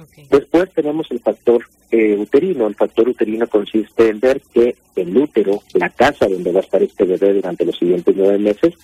[0.00, 0.26] Okay.
[0.30, 2.66] Después tenemos el factor eh, uterino.
[2.66, 6.82] El factor uterino consiste en ver que el útero, la casa donde va a estar
[6.82, 8.74] este bebé durante los siguientes nueve meses,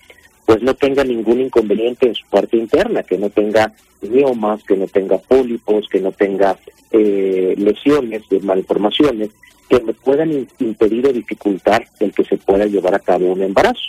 [0.46, 4.86] pues no tenga ningún inconveniente en su parte interna, que no tenga miomas, que no
[4.86, 6.56] tenga pólipos, que no tenga
[6.90, 9.30] eh, lesiones, malformaciones,
[9.68, 13.80] que me puedan impedir o dificultar el que se pueda llevar a cabo un embarazo.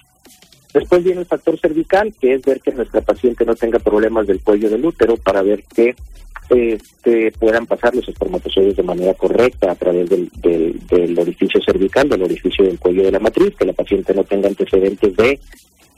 [0.73, 4.41] Después viene el factor cervical, que es ver que nuestra paciente no tenga problemas del
[4.41, 5.95] cuello del útero para ver que
[6.49, 12.09] este, puedan pasar los espermatozoides de manera correcta a través del, del, del, orificio cervical,
[12.09, 15.39] del orificio del cuello de la matriz, que la paciente no tenga antecedentes de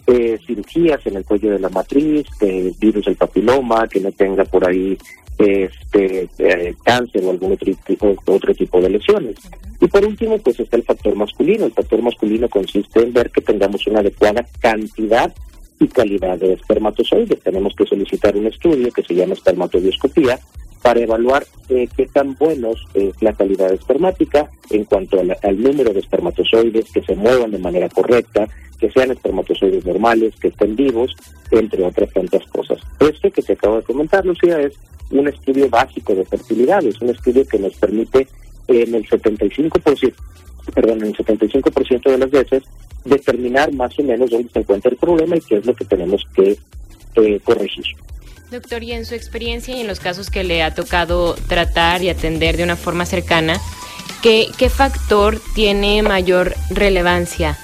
[0.08, 4.44] eh, cirugías en el cuello de la matriz, de virus del papiloma, que no tenga
[4.46, 4.98] por ahí
[5.38, 9.36] este eh, cáncer o algún otro tipo, otro tipo de lesiones.
[9.82, 11.66] Y por último, pues está el factor masculino.
[11.66, 15.34] El factor masculino consiste en ver que tengamos una adecuada cantidad
[15.80, 17.42] y calidad de espermatozoides.
[17.42, 20.40] Tenemos que solicitar un estudio que se llama espermatodioscopía
[20.86, 25.92] para evaluar eh, qué tan buenos es la calidad espermática en cuanto al, al número
[25.92, 28.48] de espermatozoides que se muevan de manera correcta,
[28.80, 31.16] que sean espermatozoides normales, que estén vivos,
[31.50, 32.78] entre otras tantas cosas.
[33.00, 34.78] Este que te acabo de comentar, Lucía, es
[35.10, 38.28] un estudio básico de fertilidad, es un estudio que nos permite
[38.68, 40.14] en el 75%,
[40.72, 42.62] perdón, en el 75% de las veces
[43.06, 46.22] determinar más o menos dónde se encuentra el problema y qué es lo que tenemos
[46.36, 46.56] que
[47.16, 47.86] eh, corregir.
[48.52, 52.10] Doctor, y en su experiencia y en los casos que le ha tocado tratar y
[52.10, 53.60] atender de una forma cercana,
[54.22, 57.58] ¿qué, qué factor tiene mayor relevancia?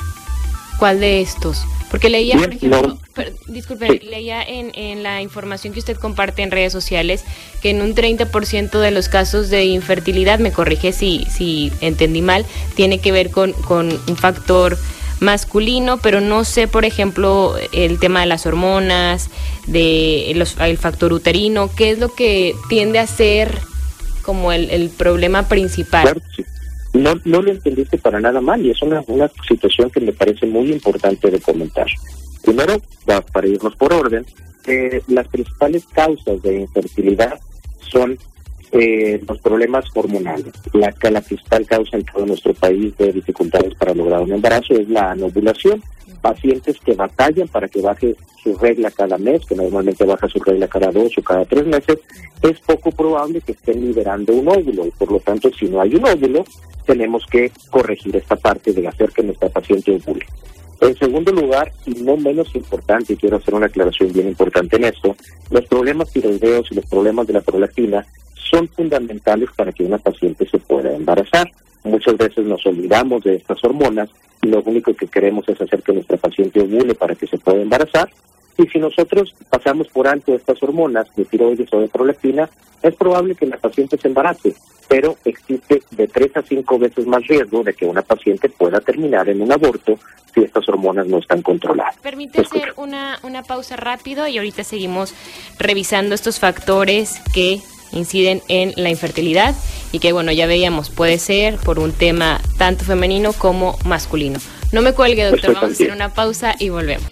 [0.79, 1.63] ¿Cuál de estos?
[1.91, 3.99] Porque leía, por ejemplo, per, sí.
[3.99, 7.25] leía en, en, la información que usted comparte en redes sociales
[7.61, 12.45] que en un 30% de los casos de infertilidad, me corrige si, si entendí mal,
[12.75, 14.77] tiene que ver con, con un factor
[15.21, 19.29] masculino, pero no sé, por ejemplo, el tema de las hormonas,
[19.67, 23.59] de los, el factor uterino, ¿qué es lo que tiende a ser
[24.23, 26.21] como el, el problema principal?
[26.93, 30.45] No, no lo entendiste para nada mal y es una, una situación que me parece
[30.45, 31.87] muy importante de comentar.
[32.43, 32.81] Primero,
[33.31, 34.25] para irnos por orden,
[34.65, 37.39] eh, las principales causas de infertilidad
[37.91, 38.17] son
[38.71, 40.53] eh, los problemas hormonales.
[40.73, 44.87] La, la principal causa en todo nuestro país de dificultades para lograr un embarazo es
[44.89, 45.81] la anovulación.
[46.21, 50.67] Pacientes que batallan para que baje su regla cada mes, que normalmente baja su regla
[50.67, 51.97] cada dos o cada tres meses,
[52.43, 55.95] es poco probable que estén liberando un óvulo y por lo tanto si no hay
[55.95, 56.43] un óvulo,
[56.85, 60.25] tenemos que corregir esta parte de hacer que nuestra paciente ovule.
[60.81, 64.85] En segundo lugar, y no menos importante, y quiero hacer una aclaración bien importante en
[64.85, 65.15] esto,
[65.51, 68.05] los problemas tiroideos y los problemas de la prolactina
[68.51, 71.49] son fundamentales para que una paciente se pueda embarazar.
[71.83, 74.09] Muchas veces nos olvidamos de estas hormonas
[74.41, 77.61] y lo único que queremos es hacer que nuestra paciente ovule para que se pueda
[77.61, 78.09] embarazar.
[78.57, 82.49] Y si nosotros pasamos por alto estas hormonas de tiroides o de prolactina,
[82.83, 84.53] es probable que la paciente se embarace,
[84.87, 89.29] pero existe de tres a cinco veces más riesgo de que una paciente pueda terminar
[89.29, 89.97] en un aborto
[90.33, 91.97] si estas hormonas no están controladas.
[91.97, 95.13] Permite hacer una, una pausa rápido y ahorita seguimos
[95.59, 97.61] revisando estos factores que
[97.91, 99.55] inciden en la infertilidad
[99.91, 104.39] y que bueno, ya veíamos, puede ser por un tema tanto femenino como masculino.
[104.71, 107.09] No me cuelgue, doctor, vamos a hacer una pausa y volvemos.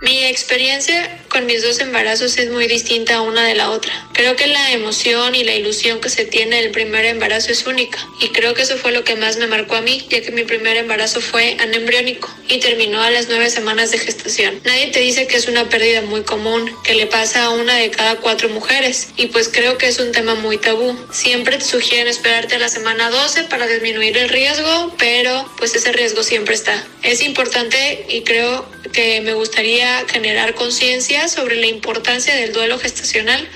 [0.00, 3.92] Mi experiencia con mis dos embarazos es muy distinta una de la otra.
[4.14, 7.98] Creo que la emoción y la ilusión que se tiene del primer embarazo es única.
[8.22, 10.44] Y creo que eso fue lo que más me marcó a mí, ya que mi
[10.44, 14.62] primer embarazo fue anembriónico y terminó a las nueve semanas de gestación.
[14.64, 17.90] Nadie te dice que es una pérdida muy común, que le pasa a una de
[17.90, 19.08] cada cuatro mujeres.
[19.18, 20.96] Y pues creo que es un tema muy tabú.
[21.12, 25.92] Siempre te sugieren esperarte a la semana 12 para disminuir el riesgo, pero pues ese
[25.92, 26.82] riesgo siempre está.
[27.02, 33.48] Es importante y creo que me gustaría generar conciencia sobre la importancia del duelo gestacional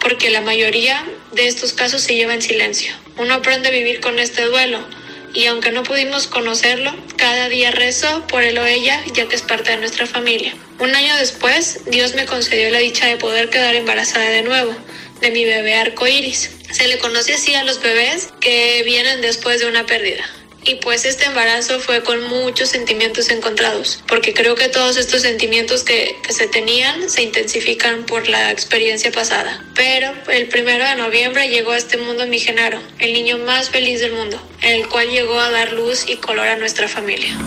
[0.00, 2.92] porque la mayoría de estos casos se lleva en silencio.
[3.16, 4.86] Uno aprende a vivir con este duelo
[5.34, 9.42] y aunque no pudimos conocerlo, cada día rezo por él o ella ya que es
[9.42, 10.54] parte de nuestra familia.
[10.78, 14.74] Un año después, Dios me concedió la dicha de poder quedar embarazada de nuevo
[15.20, 16.50] de mi bebé arcoíris.
[16.70, 20.24] Se le conoce así a los bebés que vienen después de una pérdida.
[20.68, 25.84] Y pues este embarazo fue con muchos sentimientos encontrados, porque creo que todos estos sentimientos
[25.84, 29.64] que, que se tenían se intensifican por la experiencia pasada.
[29.76, 34.00] Pero el primero de noviembre llegó a este mundo mi Genaro, el niño más feliz
[34.00, 37.38] del mundo, el cual llegó a dar luz y color a nuestra familia.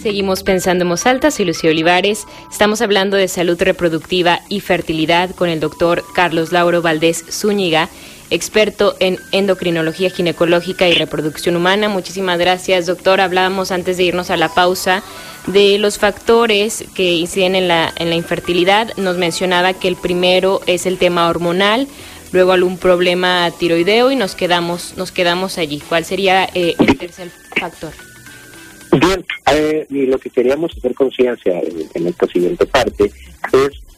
[0.00, 2.24] Seguimos pensando en voz alta, soy Lucía Olivares.
[2.50, 7.90] Estamos hablando de salud reproductiva y fertilidad con el doctor Carlos Lauro Valdés Zúñiga
[8.30, 11.88] experto en endocrinología ginecológica y reproducción humana.
[11.88, 13.20] Muchísimas gracias, doctor.
[13.20, 15.02] Hablábamos antes de irnos a la pausa
[15.46, 18.96] de los factores que inciden en la, en la infertilidad.
[18.96, 21.88] Nos mencionaba que el primero es el tema hormonal,
[22.32, 25.82] luego algún problema tiroideo y nos quedamos, nos quedamos allí.
[25.88, 27.92] ¿Cuál sería eh, el tercer factor?
[28.92, 33.04] Bien, eh, lo que queríamos hacer conciencia en, en esta siguiente parte
[33.52, 33.89] es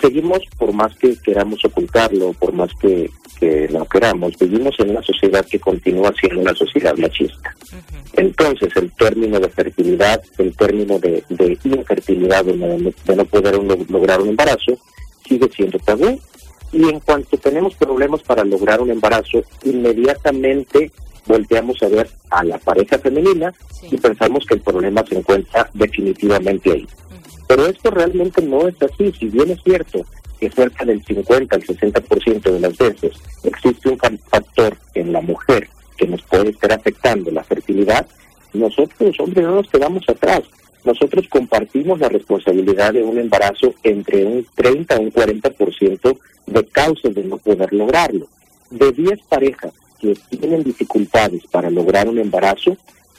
[0.00, 5.02] seguimos, por más que queramos ocultarlo, por más que, que no queramos, vivimos en una
[5.02, 7.54] sociedad que continúa siendo una sociedad machista.
[8.16, 14.28] Entonces, el término de fertilidad, el término de, de infertilidad, de no, poder lograr un
[14.28, 14.78] embarazo,
[15.26, 16.18] sigue siendo tabú.
[16.72, 20.90] Y en cuanto tenemos problemas para lograr un embarazo, inmediatamente
[21.26, 23.52] volteamos a ver a la pareja femenina
[23.90, 26.86] y pensamos que el problema se encuentra definitivamente ahí.
[27.46, 29.12] Pero esto realmente no es así.
[29.18, 30.04] Si bien es cierto
[30.40, 35.68] que cerca del 50 al 60% de las veces existe un factor en la mujer
[35.96, 38.06] que nos puede estar afectando la fertilidad,
[38.52, 40.42] nosotros los hombres no nos quedamos atrás.
[40.84, 47.14] Nosotros compartimos la responsabilidad de un embarazo entre un 30 a un 40% de causas
[47.14, 48.28] de no poder lograrlo.
[48.70, 52.76] De 10 parejas que tienen dificultades para lograr un embarazo,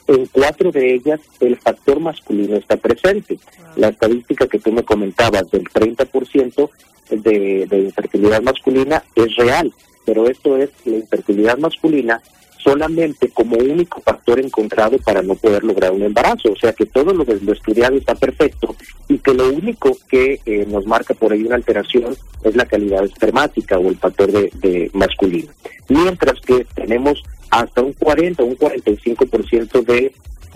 [0.08, 3.38] en cuatro de ellas el factor masculino está presente.
[3.76, 6.70] La estadística que tú me comentabas del 30%
[7.10, 9.72] de, de infertilidad masculina es real,
[10.04, 12.20] pero esto es la infertilidad masculina
[12.66, 16.50] solamente como único factor encontrado para no poder lograr un embarazo.
[16.50, 18.74] O sea que todo lo, lo estudiado está perfecto
[19.06, 23.04] y que lo único que eh, nos marca por ahí una alteración es la calidad
[23.04, 25.52] espermática o el factor de, de masculino.
[25.88, 30.12] Mientras que tenemos hasta un 40 o un 45% de,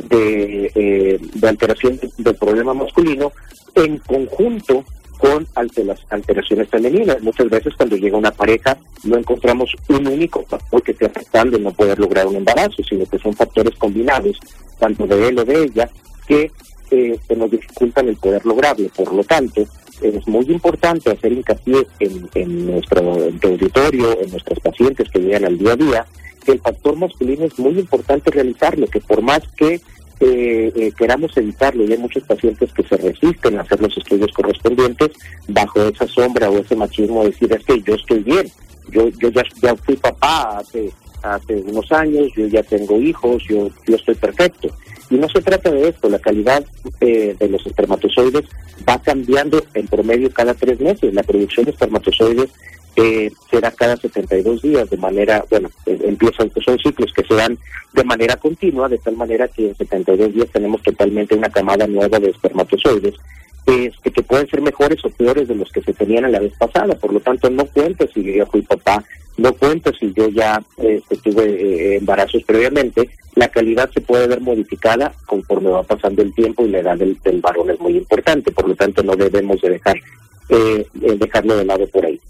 [0.08, 3.32] de, eh, de alteración del problema masculino
[3.74, 4.84] en conjunto
[5.20, 7.20] con alteraciones femeninas.
[7.20, 11.64] Muchas veces cuando llega una pareja no encontramos un único factor que esté afectando en
[11.64, 14.38] no poder lograr un embarazo, sino que son factores combinados,
[14.78, 15.90] tanto de él o de ella,
[16.26, 16.50] que
[16.90, 18.88] eh, nos dificultan el poder lograrlo.
[18.96, 19.62] Por lo tanto,
[20.00, 23.00] es muy importante hacer hincapié en, en nuestro
[23.42, 26.06] auditorio, en nuestros pacientes que llegan al día a día,
[26.52, 29.80] el factor masculino es muy importante realizarlo, que por más que
[30.20, 34.30] eh, eh, queramos evitarlo y hay muchos pacientes que se resisten a hacer los estudios
[34.32, 35.10] correspondientes
[35.48, 38.46] bajo esa sombra o ese machismo decir es que yo estoy bien,
[38.90, 43.70] yo yo ya, ya fui papá hace hace unos años, yo ya tengo hijos, yo,
[43.86, 44.68] yo estoy perfecto.
[45.10, 46.64] Y no se trata de esto, la calidad
[47.00, 48.44] eh, de los espermatozoides
[48.88, 51.12] va cambiando en promedio cada tres meses.
[51.12, 52.50] La producción de espermatozoides
[52.96, 57.58] eh, será cada 72 días de manera, bueno, eh, empiezan, son ciclos que se dan
[57.92, 62.18] de manera continua, de tal manera que en 72 días tenemos totalmente una camada nueva
[62.18, 63.14] de espermatozoides
[63.66, 66.52] este, que pueden ser mejores o peores de los que se tenían a la vez
[66.58, 66.94] pasada.
[66.94, 69.04] Por lo tanto, no cuenta si yo ya fui papá,
[69.36, 73.08] no cuenta si yo ya este, tuve eh, embarazos previamente.
[73.36, 77.16] La calidad se puede ver modificada conforme va pasando el tiempo y la edad del,
[77.40, 78.50] varón es muy importante.
[78.50, 79.96] Por lo tanto, no debemos de dejar
[80.48, 82.20] eh, dejarlo de lado por ahí.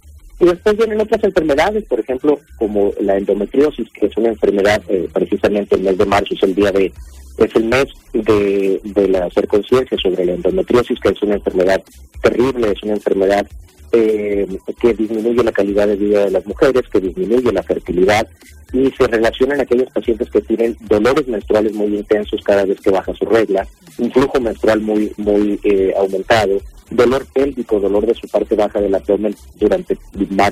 [0.40, 5.06] Y después vienen otras enfermedades, por ejemplo, como la endometriosis, que es una enfermedad, eh,
[5.12, 6.92] precisamente el mes de marzo es el día de,
[7.36, 11.82] es el mes de, de la hacer conciencia sobre la endometriosis, que es una enfermedad
[12.22, 13.46] terrible, es una enfermedad
[13.92, 14.46] eh,
[14.80, 18.26] que disminuye la calidad de vida de las mujeres, que disminuye la fertilidad
[18.72, 22.90] y se relaciona en aquellos pacientes que tienen dolores menstruales muy intensos cada vez que
[22.90, 23.66] baja su regla,
[23.98, 26.60] un flujo menstrual muy muy eh, aumentado,
[26.90, 29.96] dolor pélvico, dolor de su parte baja del abdomen durante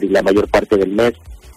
[0.09, 1.15] la mayor parte del mes,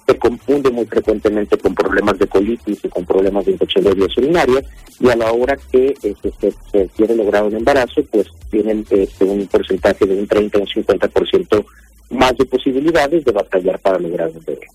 [0.07, 4.65] se confunde muy frecuentemente con problemas de colitis y con problemas de infección vías urinarias
[4.99, 6.31] y a la hora que este,
[6.71, 10.67] se, quiere lograr un embarazo, pues tienen este, un porcentaje de un 30 o un
[10.67, 11.65] 50%
[12.09, 14.67] más de posibilidades de batallar para lograr un bebé.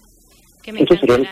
[0.66, 1.22] Que me encantará,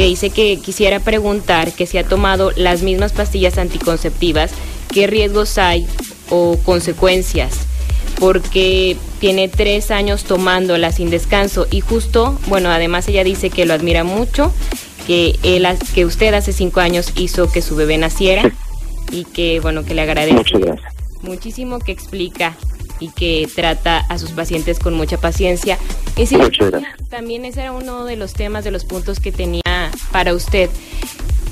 [0.01, 4.49] que dice que quisiera preguntar que si ha tomado las mismas pastillas anticonceptivas,
[4.91, 5.85] qué riesgos hay
[6.31, 7.53] o consecuencias,
[8.19, 11.67] porque tiene tres años tomándolas sin descanso.
[11.69, 14.51] Y justo, bueno, además ella dice que lo admira mucho,
[15.05, 18.51] que, él, que usted hace cinco años hizo que su bebé naciera
[19.11, 20.43] y que, bueno, que le agradece
[21.21, 22.57] muchísimo que explica
[22.99, 25.77] y que trata a sus pacientes con mucha paciencia.
[26.15, 26.25] Y
[27.09, 29.61] también ese era uno de los temas, de los puntos que tenía
[30.11, 30.69] para usted.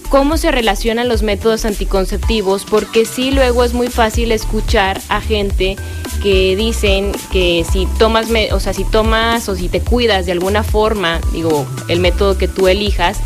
[0.10, 2.66] ¿Cómo se relacionan los métodos anticonceptivos?
[2.66, 5.76] Porque sí, luego es muy fácil escuchar a gente
[6.24, 10.64] que dicen que si tomas, o sea, si tomas o si te cuidas de alguna
[10.64, 13.20] forma, digo, el método que tú elijas,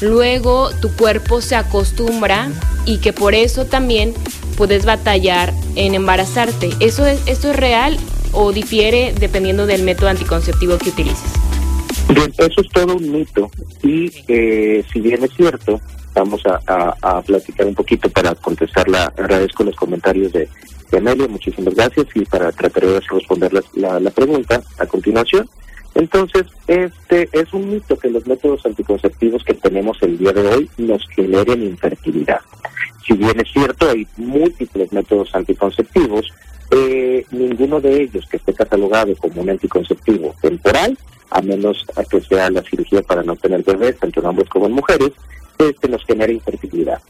[0.00, 2.48] luego tu cuerpo se acostumbra
[2.86, 4.14] y que por eso también
[4.56, 6.70] puedes batallar en embarazarte.
[6.78, 7.98] ¿Eso es, ¿Esto es real
[8.32, 11.49] o difiere dependiendo del método anticonceptivo que utilices?
[12.14, 13.50] Bien, eso es todo un mito
[13.84, 15.80] y eh, si bien es cierto,
[16.12, 19.12] vamos a, platicar un poquito para contestarla.
[19.16, 20.48] Agradezco los comentarios de,
[20.90, 25.48] de Amelia, muchísimas gracias y para tratar de responder la, la, pregunta a continuación.
[25.94, 30.70] Entonces, este es un mito que los métodos anticonceptivos que tenemos el día de hoy
[30.78, 32.40] nos generen infertilidad.
[33.06, 36.26] Si bien es cierto, hay múltiples métodos anticonceptivos,
[36.72, 40.96] eh, ninguno de ellos que esté catalogado como un anticonceptivo temporal,
[41.30, 44.66] a menos a que sea la cirugía para no tener bebés, tanto en hombres como
[44.66, 45.10] en mujeres,
[45.58, 47.00] este nos genera infertilidad.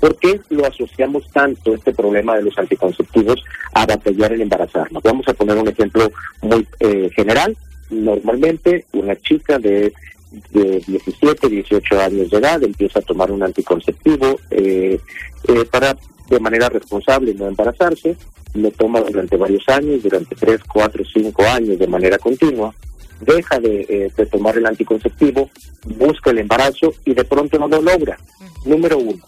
[0.00, 5.02] ¿Por qué lo asociamos tanto, este problema de los anticonceptivos, a batallar en embarazarnos?
[5.02, 6.10] Vamos a poner un ejemplo
[6.42, 7.56] muy eh, general.
[7.90, 9.92] Normalmente, una chica de
[10.50, 14.98] de 17, 18 años de edad empieza a tomar un anticonceptivo eh,
[15.48, 15.96] eh, para
[16.28, 18.16] de manera responsable no embarazarse,
[18.54, 22.74] lo toma durante varios años, durante 3, 4, 5 años de manera continua,
[23.20, 25.50] deja de, eh, de tomar el anticonceptivo,
[25.84, 28.18] busca el embarazo y de pronto no lo logra.
[28.64, 29.22] Número uno,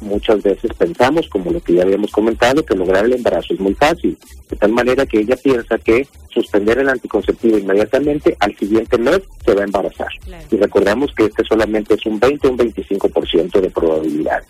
[0.00, 3.74] muchas veces pensamos, como lo que ya habíamos comentado, que lograr el embarazo es muy
[3.74, 4.16] fácil,
[4.48, 9.54] de tal manera que ella piensa que suspender el anticonceptivo inmediatamente, al siguiente mes se
[9.54, 10.08] va a embarazar.
[10.50, 14.42] Y recordemos que este solamente es un 20 o un 25% de probabilidad.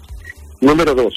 [0.60, 1.14] Número dos,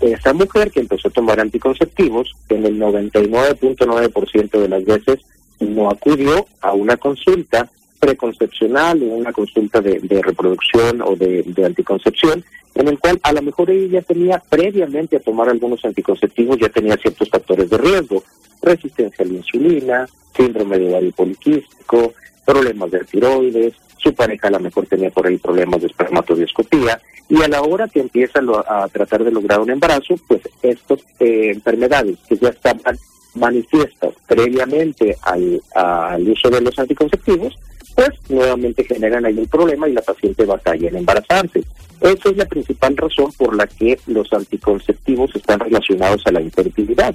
[0.00, 5.20] esa mujer que empezó a tomar anticonceptivos, en el 99.9% de las veces
[5.60, 12.42] no acudió a una consulta preconcepcional o una consulta de, reproducción o de, anticoncepción,
[12.74, 16.96] en el cual a lo mejor ella tenía previamente a tomar algunos anticonceptivos, ya tenía
[16.96, 18.24] ciertos factores de riesgo,
[18.62, 24.60] resistencia a la insulina, síndrome de ovario poliquístico, problemas de tiroides, su pareja a lo
[24.60, 29.24] mejor tenía por ahí problemas de espermatodioscopía, y a la hora que empieza a tratar
[29.24, 32.98] de lograr un embarazo, pues estas eh, enfermedades que ya estaban
[33.34, 37.54] manifiestas previamente al, al uso de los anticonceptivos,
[37.94, 41.62] pues nuevamente generan ahí un problema y la paciente batalla en embarazarse.
[42.00, 47.14] Esa es la principal razón por la que los anticonceptivos están relacionados a la infertilidad.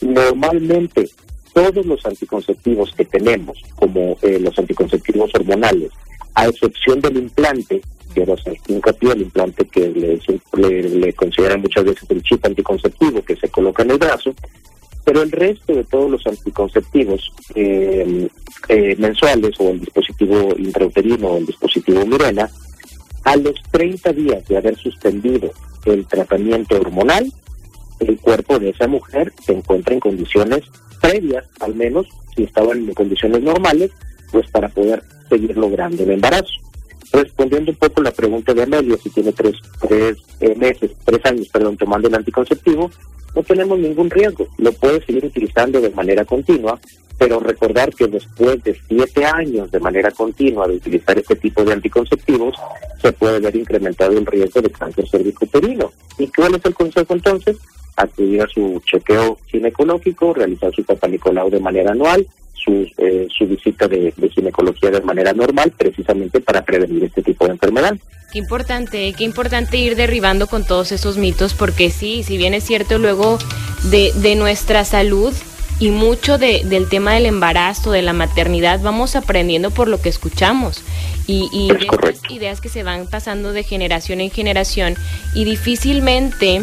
[0.00, 1.10] Normalmente,
[1.52, 5.90] todos los anticonceptivos que tenemos, como eh, los anticonceptivos hormonales,
[6.34, 7.82] a excepción del implante,
[8.14, 8.34] que era
[8.68, 13.82] hincapié el implante que le, le consideran muchas veces el chip anticonceptivo que se coloca
[13.82, 14.34] en el brazo,
[15.04, 18.28] pero el resto de todos los anticonceptivos eh,
[18.68, 22.50] eh, mensuales o el dispositivo intrauterino o el dispositivo Mirena,
[23.24, 25.50] a los 30 días de haber suspendido
[25.84, 27.32] el tratamiento hormonal,
[28.00, 30.62] el cuerpo de esa mujer se encuentra en condiciones
[31.00, 33.90] previas, al menos si estaban en condiciones normales,
[34.32, 36.52] pues para poder seguir logrando el embarazo.
[37.12, 41.48] Respondiendo un poco la pregunta de Amelia, si tiene tres, tres eh, meses, tres años,
[41.48, 42.90] perdón, tomando el anticonceptivo,
[43.34, 44.46] no tenemos ningún riesgo.
[44.58, 46.78] Lo puede seguir utilizando de manera continua,
[47.18, 51.74] pero recordar que después de siete años de manera continua de utilizar este tipo de
[51.74, 52.56] anticonceptivos,
[53.00, 55.92] se puede ver incrementado el riesgo de cáncer cervicuterino.
[56.18, 57.56] ¿Y cuál es el consejo entonces?
[57.96, 62.26] Acudir a su chequeo ginecológico, realizar su papá de manera anual,
[62.62, 67.52] su, eh, su visita de, ginecología de manera normal, precisamente para prevenir este tipo de
[67.52, 67.96] enfermedad.
[68.32, 72.64] Qué importante, qué importante ir derribando con todos esos mitos, porque sí, si bien es
[72.64, 73.38] cierto, luego
[73.90, 75.32] de, de nuestra salud
[75.80, 80.10] y mucho de, del tema del embarazo, de la maternidad, vamos aprendiendo por lo que
[80.10, 80.82] escuchamos.
[81.26, 81.70] Y, y
[82.34, 84.94] ideas que se van pasando de generación en generación
[85.34, 86.62] y difícilmente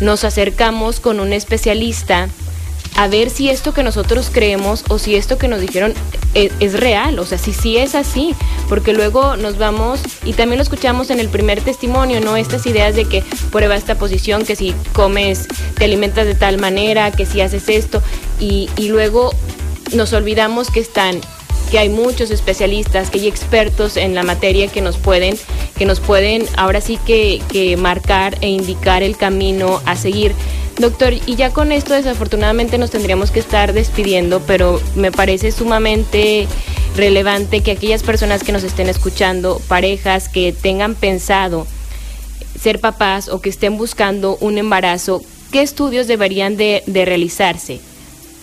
[0.00, 2.28] nos acercamos con un especialista
[2.96, 5.94] a ver si esto que nosotros creemos o si esto que nos dijeron
[6.34, 8.34] es, real, o sea, si sí es así,
[8.68, 12.36] porque luego nos vamos y también lo escuchamos en el primer testimonio, ¿no?
[12.36, 17.10] Estas ideas de que prueba esta posición, que si comes, te alimentas de tal manera,
[17.10, 18.02] que si haces esto,
[18.38, 19.32] y luego
[19.92, 21.20] nos olvidamos que están
[21.70, 25.36] que hay muchos especialistas, que hay expertos en la materia que nos pueden,
[25.78, 30.34] que nos pueden ahora sí que, que marcar e indicar el camino a seguir.
[30.78, 36.48] Doctor, y ya con esto desafortunadamente nos tendríamos que estar despidiendo, pero me parece sumamente
[36.96, 41.66] relevante que aquellas personas que nos estén escuchando, parejas que tengan pensado
[42.60, 47.80] ser papás o que estén buscando un embarazo, ¿qué estudios deberían de, realizarse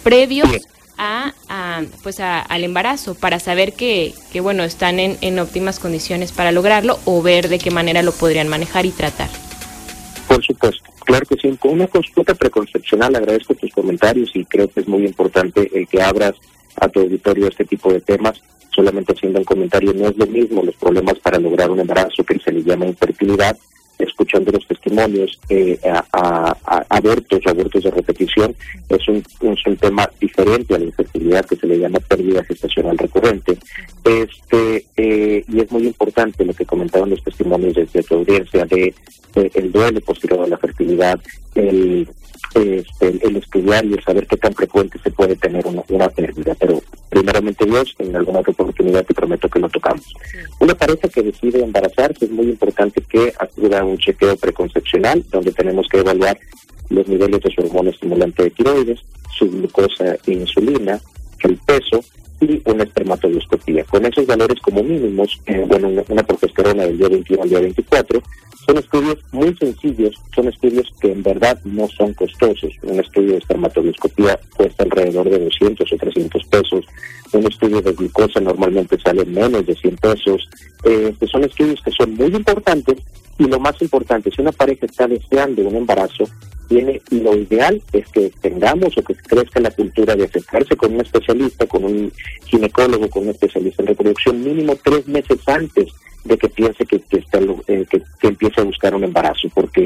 [0.03, 0.49] previos
[0.97, 1.33] a,
[2.03, 6.99] pues al embarazo para saber que, que bueno están en, en óptimas condiciones para lograrlo
[7.05, 9.29] o ver de qué manera lo podrían manejar y tratar?
[10.27, 10.83] Por supuesto.
[11.05, 15.05] Claro que sí, con una consulta preconcepcional agradezco tus comentarios y creo que es muy
[15.05, 16.33] importante el que abras
[16.75, 18.41] a tu auditorio este tipo de temas.
[18.75, 22.37] Solamente haciendo un comentario, no es lo mismo los problemas para lograr un embarazo que
[22.39, 23.57] se le llama infertilidad
[23.99, 26.55] escuchando los testimonios eh, a,
[26.89, 28.55] abortos o abortos de repetición,
[28.89, 33.57] es un, un tema diferente a la infertilidad que se le llama pérdida gestacional recurrente.
[34.03, 38.93] Este eh, Y es muy importante lo que comentaban los testimonios de, tu audiencia de,
[39.35, 41.19] el duelo posterior a la fertilidad,
[41.55, 42.07] el
[42.55, 46.55] este, el estudiar y el saber qué tan frecuente se puede tener una, una pérdida.
[46.55, 50.13] Pero primeramente Dios, en alguna otra oportunidad te prometo que lo tocamos.
[50.59, 55.51] Una pareja que decide embarazarse es muy importante que acuda a un chequeo preconcepcional donde
[55.51, 56.37] tenemos que evaluar
[56.89, 58.99] los niveles de su hormona estimulante de tiroides,
[59.37, 60.99] su glucosa e insulina,
[61.43, 62.03] el peso
[62.41, 63.83] y una espermatobioscopía.
[63.85, 67.59] Con esos valores como mínimos, eh, bueno, una, una, progesterona del día 21 al día
[67.59, 68.21] 24,
[68.67, 72.73] son estudios muy sencillos, son estudios que en verdad no son costosos.
[72.83, 76.85] Un estudio de espermatobioscopía cuesta alrededor de 200 o 300 pesos.
[77.31, 80.49] Un estudio de glucosa normalmente sale menos de 100 pesos.
[80.83, 82.97] Eh, son estudios que son muy importantes
[83.39, 86.25] y lo más importante, si una pareja está deseando un embarazo,
[86.67, 91.01] tiene lo ideal es que tengamos o que crezca la cultura de acercarse con un
[91.01, 92.11] especialista, con un
[92.45, 95.93] ginecólogo, con un especialista en reproducción mínimo tres meses antes
[96.25, 99.85] de que piense que, que, está, eh, que, empiece a buscar un embarazo, porque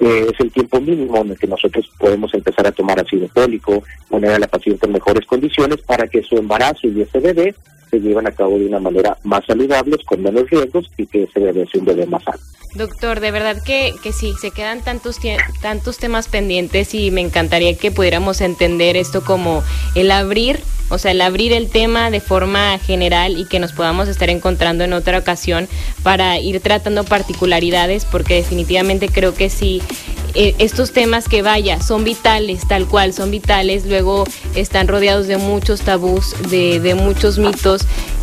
[0.00, 3.84] eh, es el tiempo mínimo en el que nosotros podemos empezar a tomar ácido fólico,
[4.08, 7.54] poner a la paciente en mejores condiciones para que su embarazo y ese bebé
[7.90, 11.66] se lleven a cabo de una manera más saludable, con menos riesgos y que bebé
[11.66, 12.38] sea un bebé más sano.
[12.74, 15.18] Doctor, de verdad que, que sí, se quedan tantos,
[15.62, 19.62] tantos temas pendientes y me encantaría que pudiéramos entender esto como
[19.94, 20.58] el abrir
[20.88, 24.84] o sea, el abrir el tema de forma general y que nos podamos estar encontrando
[24.84, 25.68] en otra ocasión
[26.02, 29.82] para ir tratando particularidades, porque definitivamente creo que si
[30.34, 34.24] eh, estos temas que vaya son vitales, tal cual, son vitales, luego
[34.54, 37.75] están rodeados de muchos tabús, de, de muchos mitos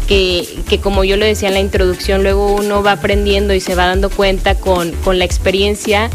[0.07, 3.75] que, que, como yo lo decía en la introducción, luego uno va aprendiendo y se
[3.75, 6.09] va dando cuenta con, con la experiencia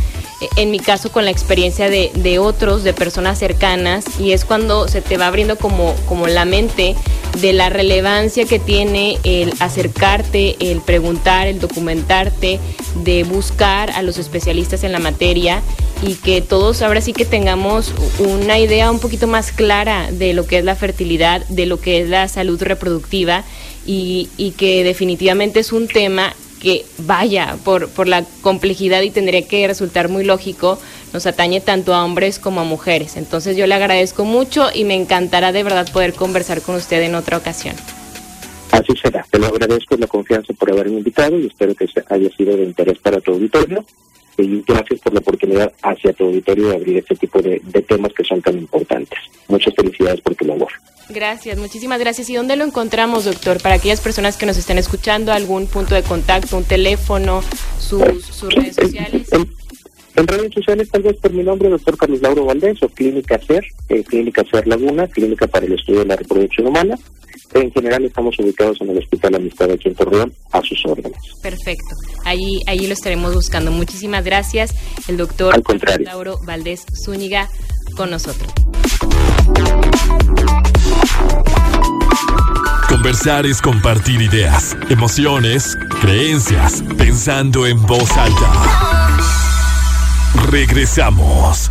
[0.57, 4.89] en mi caso con la experiencia de, de, otros, de personas cercanas, y es cuando
[4.89, 6.95] se te va abriendo como, como la mente
[7.41, 12.61] de la relevancia que tiene el acercarte, el preguntar, el documentarte,
[13.03, 15.62] de buscar a los especialistas en la materia
[16.03, 20.47] y que todos ahora sí que tengamos una idea un poquito más clara de lo
[20.47, 23.45] que es la fertilidad, de lo que es la salud reproductiva
[23.84, 29.46] y, y que definitivamente es un tema que vaya por, por la complejidad y tendría
[29.46, 30.78] que resultar muy lógico,
[31.12, 33.16] nos atañe tanto a hombres como a mujeres.
[33.16, 37.14] Entonces yo le agradezco mucho y me encantará de verdad poder conversar con usted en
[37.14, 37.74] otra ocasión.
[38.72, 39.24] Así será.
[39.30, 42.98] Te lo agradezco la confianza por haberme invitado y espero que haya sido de interés
[42.98, 43.84] para tu auditorio.
[44.43, 48.24] Y gracias por la oportunidad hacia tu auditorio de abrir este tipo de, temas que
[48.24, 49.18] son tan importantes.
[49.49, 50.68] Muchas felicidades por tu labor.
[51.09, 52.28] Gracias, muchísimas gracias.
[52.28, 53.61] ¿Y dónde lo encontramos, doctor?
[53.62, 57.43] Para aquellas personas que nos estén escuchando, algún punto de contacto, un teléfono,
[57.80, 59.28] sus, redes sociales.
[60.16, 63.64] En, redes sociales tal vez por mi nombre, doctor Carlos Lauro Valdés, o Clínica CER,
[63.89, 66.99] eh, Clínica CER Laguna, Clínica para el Estudio de la Reproducción Humana.
[67.55, 71.18] En general estamos ubicados en el Hospital Amistad aquí en Torreón a sus órdenes.
[71.42, 71.94] Perfecto.
[72.24, 73.70] Allí, allí lo estaremos buscando.
[73.70, 74.74] Muchísimas gracias,
[75.09, 75.55] el doctor
[76.01, 77.49] Lauro Valdés Zúñiga,
[77.96, 78.53] con nosotros.
[82.88, 89.18] Conversar es compartir ideas, emociones, creencias, pensando en voz alta.
[90.51, 91.70] Regresamos.